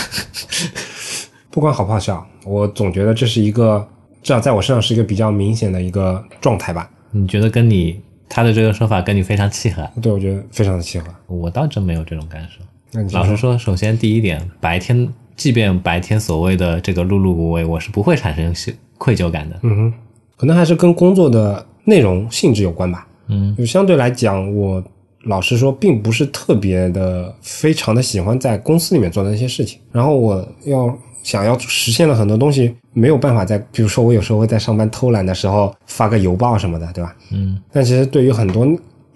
[1.51, 3.85] 不管好不好笑，我总觉得这是一个
[4.23, 6.89] 至少在我身上是一个比较明显的一个状态吧。
[7.11, 9.91] 你觉得跟你他的这个说法跟你非常契合？
[10.01, 11.09] 对我觉得非常的契合。
[11.27, 12.65] 我倒真没有这种感受。
[12.93, 19.59] 那你老实说，首先第一点，白天即便白天所谓的这个碌碌无为，我是不会产生愧愧疚感的。
[19.63, 19.93] 嗯哼，
[20.37, 23.05] 可能还是跟工作的内容性质有关吧。
[23.27, 24.83] 嗯，就相对来讲，我
[25.25, 29.79] 老实说，并不是特别的、非常的喜欢在公司里面做的那些事情。
[29.93, 30.93] 然后我要
[31.23, 37.15] 想要实现了很多东西，没有办法在，比如说我有时候会在上班偷懒的时候发个邮报什么的，对吧？
[37.31, 38.67] 嗯，但其实对于很多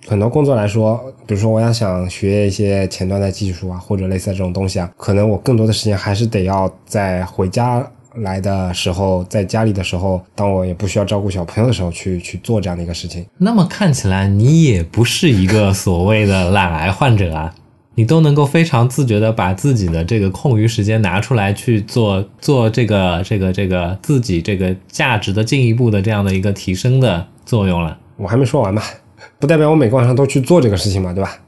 [0.07, 7.85] 很多工作来说，比如说我要想学一些前端的技术啊，或者类似的这种东西啊，可能我更多的时间还是得要在回家
[8.19, 13.25] 来的时候，在家里的时候，当我也不需要照顾小朋友的时候，去去做这样的一个事情。
[13.39, 17.55] 那么看起来你也不是一个所谓的懒癌患者啊，
[17.95, 27.97] 你都能够非常自觉的把自己的这个空余时间拿出来去做做这个这个这个自己这个价值的进一步的这样的一个提升的作用了。
[28.17, 28.83] 我还没说完嘛，
[29.39, 31.39] 不代表我每个晚上都去做这个事情嘛，对吧？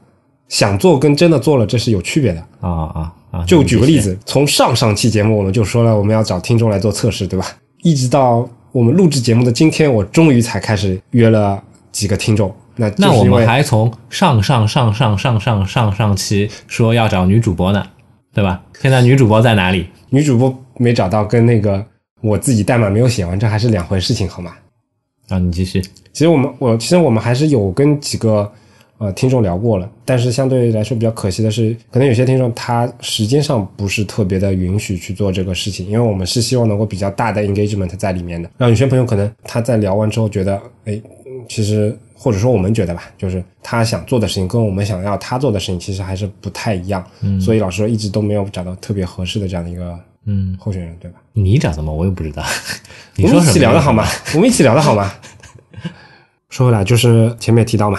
[0.47, 2.39] 想做跟真的做了，这是有区别的。
[2.59, 3.43] 啊啊啊！
[3.45, 7.45] 就举个例子，从上上期节目我们就说了，我们要找听众来做测试，对吧？
[7.83, 11.61] 一直到我们录制节目的今天，我终于才开始约了
[11.91, 12.53] 几个听众。
[12.75, 17.85] 那那我们还从上上上上上上上上期说要找女主播呢，
[18.33, 18.61] 对吧？
[18.81, 19.87] 现在女主播在哪里？
[20.09, 21.85] 女主播没找到，跟那个
[22.21, 24.53] 我自己代码没有写完，这还是两回事情，好吗？
[25.27, 25.81] 啊，你继续。
[26.13, 28.51] 其实我们我其实我们还是有跟几个
[28.99, 51.17] 呃听众聊过了，但是相对来说比较可惜的是，可能有些听众他时间上不是特别的允许去做这个事情，因为我们是希望能够比较大的 engagement 在里面的，让有些朋友可能他在聊完之后觉得，哎，嗯其实或者说我们觉得吧，就是他想做的事情跟我们想要他做的事情其实还是不太一样，嗯，所以老师说一直都没有找到特别合适的这样的一个嗯，候选人，对吧？
[51.31, 51.91] 你找的吗？
[51.93, 52.43] 我又不知道。
[53.15, 54.05] 你 我们一起聊的好吗？
[54.35, 55.11] 我们一起聊的好吗？
[56.49, 57.97] 说回来，就是前面提到嘛，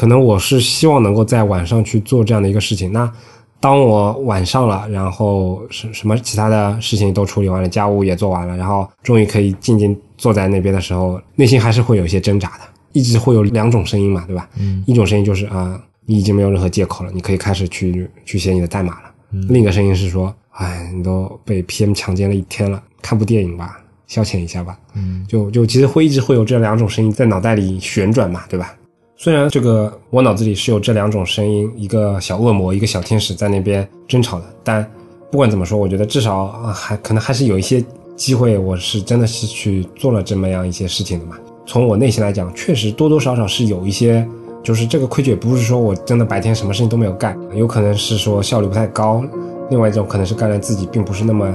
[0.00, 2.90] 可能我是希望能够在晚上去做这样的一个事情。
[2.90, 3.12] 那
[3.60, 12.60] 当我晚上了，然后什什么其他的事情都处理完了，家务也做完了，然后终于可以静静坐在那边的时候，内心还是会有一些挣扎的，
[12.92, 14.48] 一直会有两种声音嘛，对吧？
[14.58, 19.10] 嗯，一种声音就是啊、你已经没有任何借口了，你可以开始去去写你的代码了。
[19.50, 24.78] 另一个声音是说，哎，你都被 PM 强奸了一天了，看部电影吧，消遣一下吧。
[24.94, 28.74] 嗯，就就其实会一直会有这两种声音在脑袋里旋转嘛，对吧？
[29.22, 34.82] 虽然这个我脑子里是有这两种声音，一个小恶魔，一个小天使在那边争吵的，但
[35.30, 37.84] 不管怎么说，我觉得至少还可能还是有一些
[38.16, 41.36] 机会，我是真的是去做了这么样一些事情的嘛。
[41.66, 44.26] 从我内心来讲，确实多多少少是有一些，
[44.62, 49.22] 就是这个愧疚，也不是说我真的白天什么事情都没有干，有可能是说效率不太高，
[49.68, 51.54] 另外一种可能是干了自己并不是那么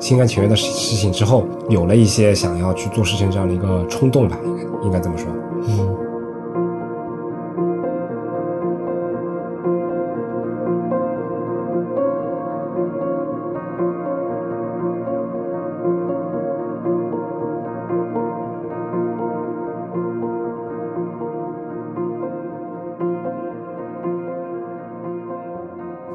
[0.00, 5.28] 心甘情愿的事情之后，有了一些想要去做事情这样的一个冲动吧，应该应该这么说。
[5.68, 5.93] 嗯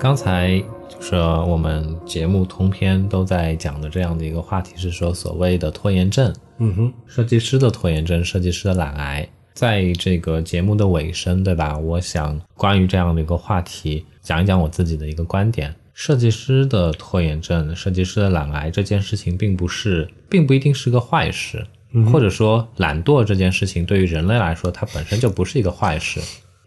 [0.10, 9.30] 刚才就是我们节目通篇都在讲的这样的一个话题是说，所谓的拖延症，嗯哼，设计师的拖延症，设计师的懒癌。
[9.54, 11.78] 在这个节目的尾声，对吧？
[11.78, 15.76] 我想关于这样的一个话题，讲一讲我自己的一个观点。
[15.94, 21.64] 设计师的拖延症，设计师的懒癌这件事情，并不是，并不一定是个坏事，
[22.12, 26.20] 或者说懒惰这件事情对于人类来说，它本身就不是一个坏事。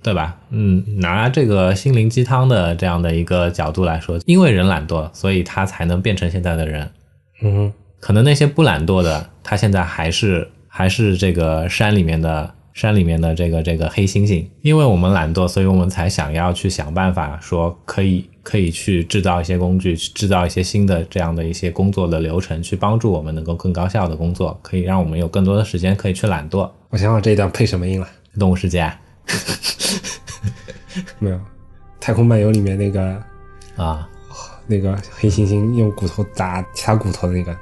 [0.02, 0.36] 对吧？
[0.50, 6.90] 嗯，拿这个心灵鸡汤的这样的一个角度来说，因为人懒惰，所以他才能变成现在的人。
[7.42, 14.44] 嗯可能那些不懒惰的，他现在还是还是这个山里面的山里面的这个这个黑猩猩。
[14.60, 26.68] 因为我们懒惰，所以我们才想要去想办法，说可以可以去制造一些工具，去制造一些新的这样的一些工作的流程，去帮助我们能够更高效的工作，可以让我们有更多的时间可以去懒惰。
[26.90, 28.08] 我想想这一段配什么音了？
[28.38, 28.98] 动物世界啊
[31.18, 31.36] 没有，
[32.00, 33.22] 《太空漫游》里面那个
[33.76, 34.08] 啊，
[34.66, 37.56] 那个黑猩猩用骨头砸其他骨头的那个。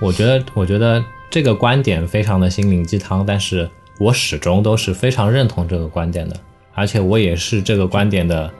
[0.00, 3.70] 我觉得，我觉得这个观点非常的心灵鸡汤，但是
[4.02, 6.34] 我始终都是非常认同这个观点的，
[6.74, 8.50] 而且我也是这个观点的，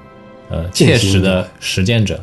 [0.49, 2.21] 呃，切实的实践者。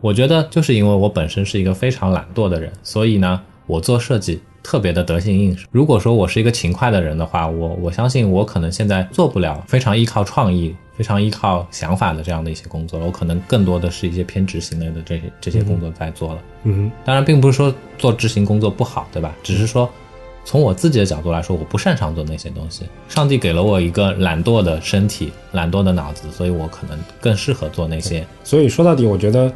[0.00, 5.68] 我觉得就是因为我本身是一个非常懒惰的人，所以呢，我做设计特别的得心应手。
[5.70, 16.40] 如果说我是一个勤快的人的话，我我相信我可能现在做不了非常依靠创意、非常依靠想法的这样的一些工作了，我可能更多的是一些偏执行类的这些这些工作在做了。
[16.64, 19.34] 嗯当然，并不是说做执行工作不好，对吧？
[19.42, 19.90] 只是说，
[20.46, 22.84] 从我自己的角度来说，我不擅长做那些东西。
[23.08, 28.24] 上帝给了我一个懒惰的身体、懒惰的脑子，所以我可能更适合做那些。
[28.44, 29.52] 所以说到底，我觉得，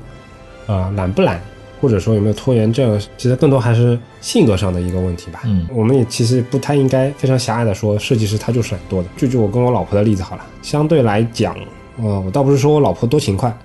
[0.67, 1.41] 啊、懒不懒，
[1.81, 5.43] 或者说有没有拖延症，其实更多还是性格上的一个问题吧。
[5.45, 9.05] 嗯我们也其实不太应该非常狭隘的说设计师他就是懒惰的。
[9.17, 11.57] 就举我跟我老婆的例子好了，相对来讲，
[12.03, 13.57] 呃，我倒不是说我老婆多勤快，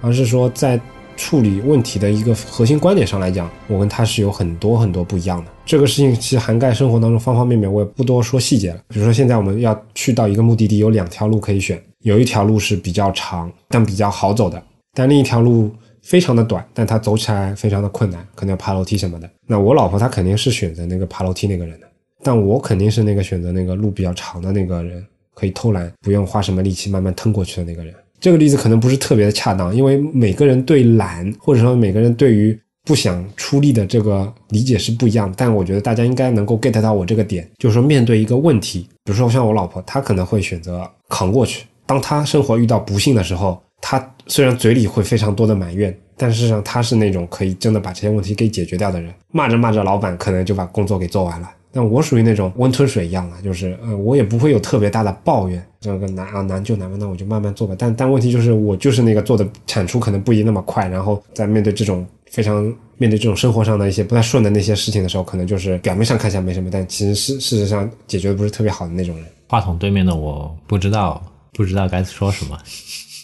[0.00, 0.80] 而是说在
[1.16, 5.50] 处理问题的一个核心观点上来讲，我跟她是有很多很多不一样的。
[5.64, 8.80] 这个事情其实涵盖生活当中方方面面，我也不多说细节了。
[8.88, 15.70] 比如说现在我们要去到一个目的地，有两条路可以选，有一条路是比较长但比较好走的，但另一条路
[16.02, 19.30] 非常的短，但它走起来非常的困难，可能要爬楼梯什么的。
[19.46, 21.86] 那我老婆她肯定是选择那个爬楼梯那个人的，
[22.22, 25.02] 但我肯定是那个选择那个路比较长的那个人，
[25.32, 27.94] 可以偷懒，不用花什么力气慢慢腾过去的那个人。
[28.20, 35.32] 这个例子可能不是特别的恰当，因为每个人对懒，或者说每个人对于不想出力的这个理解是不一样。
[35.36, 41.64] 但我觉得大家应该能够 get 到我这个点，就是说面对一个问题，比如说像我老婆，她可能会选择扛过去。
[41.86, 49.12] 当她生活遇到不幸的时候，她虽然嘴里会非常多的埋怨，但事实上她是那种可以真的把这些问题给解决掉的人。
[49.32, 51.50] 骂着骂着，老板可能就把工作给做完了。
[51.72, 57.74] 但我属于那种温吞水一样的，就是呃，我也不会有特别大的抱怨，这个难啊难就难吧，那我就慢慢做吧。
[57.78, 62.62] 但但问题就是我就是那个做的产出可能不一定那么快，然后在面对这种非常
[62.98, 69.24] 面对这种生活上的一些不太顺的那些事情的时候，可能就是表面上看起来没什么，但其实是事实上解决的不是特别好的那种人。
[69.48, 72.58] 话筒对面的我不知道不知道该说什么，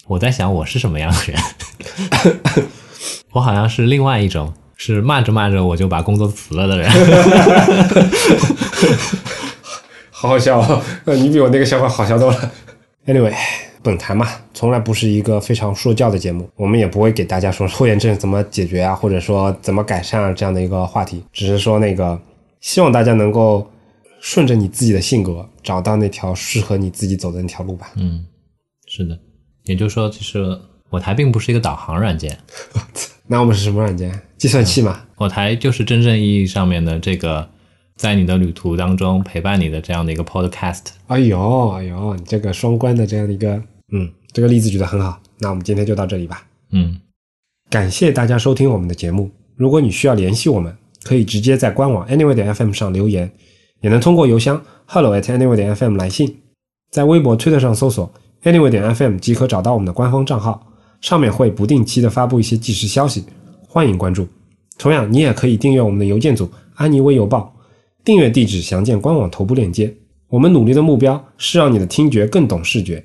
[0.06, 2.36] 我在想我是什么样的人，
[3.32, 6.88] 我好像是另外一种，是慢着慢着我就把工作辞了的人。
[10.10, 12.52] 好好笑、哦，呃，你比我那个笑话好笑多了。
[13.06, 13.34] Anyway，
[13.82, 22.20] 本台嘛，从来不是一个非常说教的节目，我们也不会给大家说拖延症怎么解决啊，或者说怎么改善啊这样的一个话题，只是说那个
[22.60, 23.68] 希望大家能够
[24.20, 27.90] 顺着你自己的性格，找到那条适合你自己走的那条路吧。
[27.96, 28.24] 嗯，
[28.86, 29.18] 是的，
[29.64, 30.58] 也就是说，其实
[30.90, 32.36] 我台并不是一个导航软件，
[33.28, 34.10] 那我们是什么软件？
[34.38, 35.02] 计算器嘛。
[35.16, 37.48] 我台就是真正意义上面的这个，
[37.96, 40.84] 在你的旅途当中陪伴你的这样的一个 podcast。
[41.08, 43.62] 哎呦哎呦，你这个双关的这样的一个，
[43.92, 45.20] 嗯，这个例子举得很好。
[45.38, 46.46] 那我们今天就到这里吧。
[46.72, 47.00] 嗯，
[47.68, 49.30] 感谢大家收听我们的节目。
[49.56, 53.30] 如果你需要联系我们，可以直接在官网 anyway 点 fm 上留言，
[53.80, 56.42] 也能通过邮箱 hello at anyway 点 fm 来信。
[56.90, 58.10] 在微博、推特上搜索
[58.44, 60.67] anyway 点 fm 即可找到我们的官方账号，
[61.00, 63.24] 上面会不定期的发布一些即时消息，
[63.66, 64.26] 欢迎关注。
[64.78, 67.54] 同样，你也可以订阅我们的邮件组安妮微邮报，
[68.04, 69.92] 订阅地址详见官网头部链接。
[70.28, 73.04] 我们努力的目标是让你的听觉更懂视觉。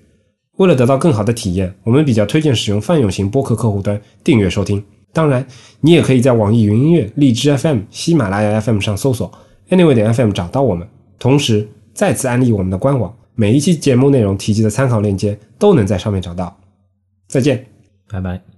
[0.58, 4.84] 为了得到更好的体验，我们比较推荐使用泛用型播客客户端订阅收听。
[5.12, 5.46] 当然，
[5.82, 9.32] 你也可以在网易云音乐、荔枝 FM、喜马拉雅 FM 上搜索
[9.70, 10.88] Anyway 点 FM 找到我们。
[11.18, 16.56] 同时，再次安利我们的官网，每一期节目内容提及的参考链接都能在上面找到。
[17.28, 17.73] 再见。
[18.14, 18.53] 拜拜。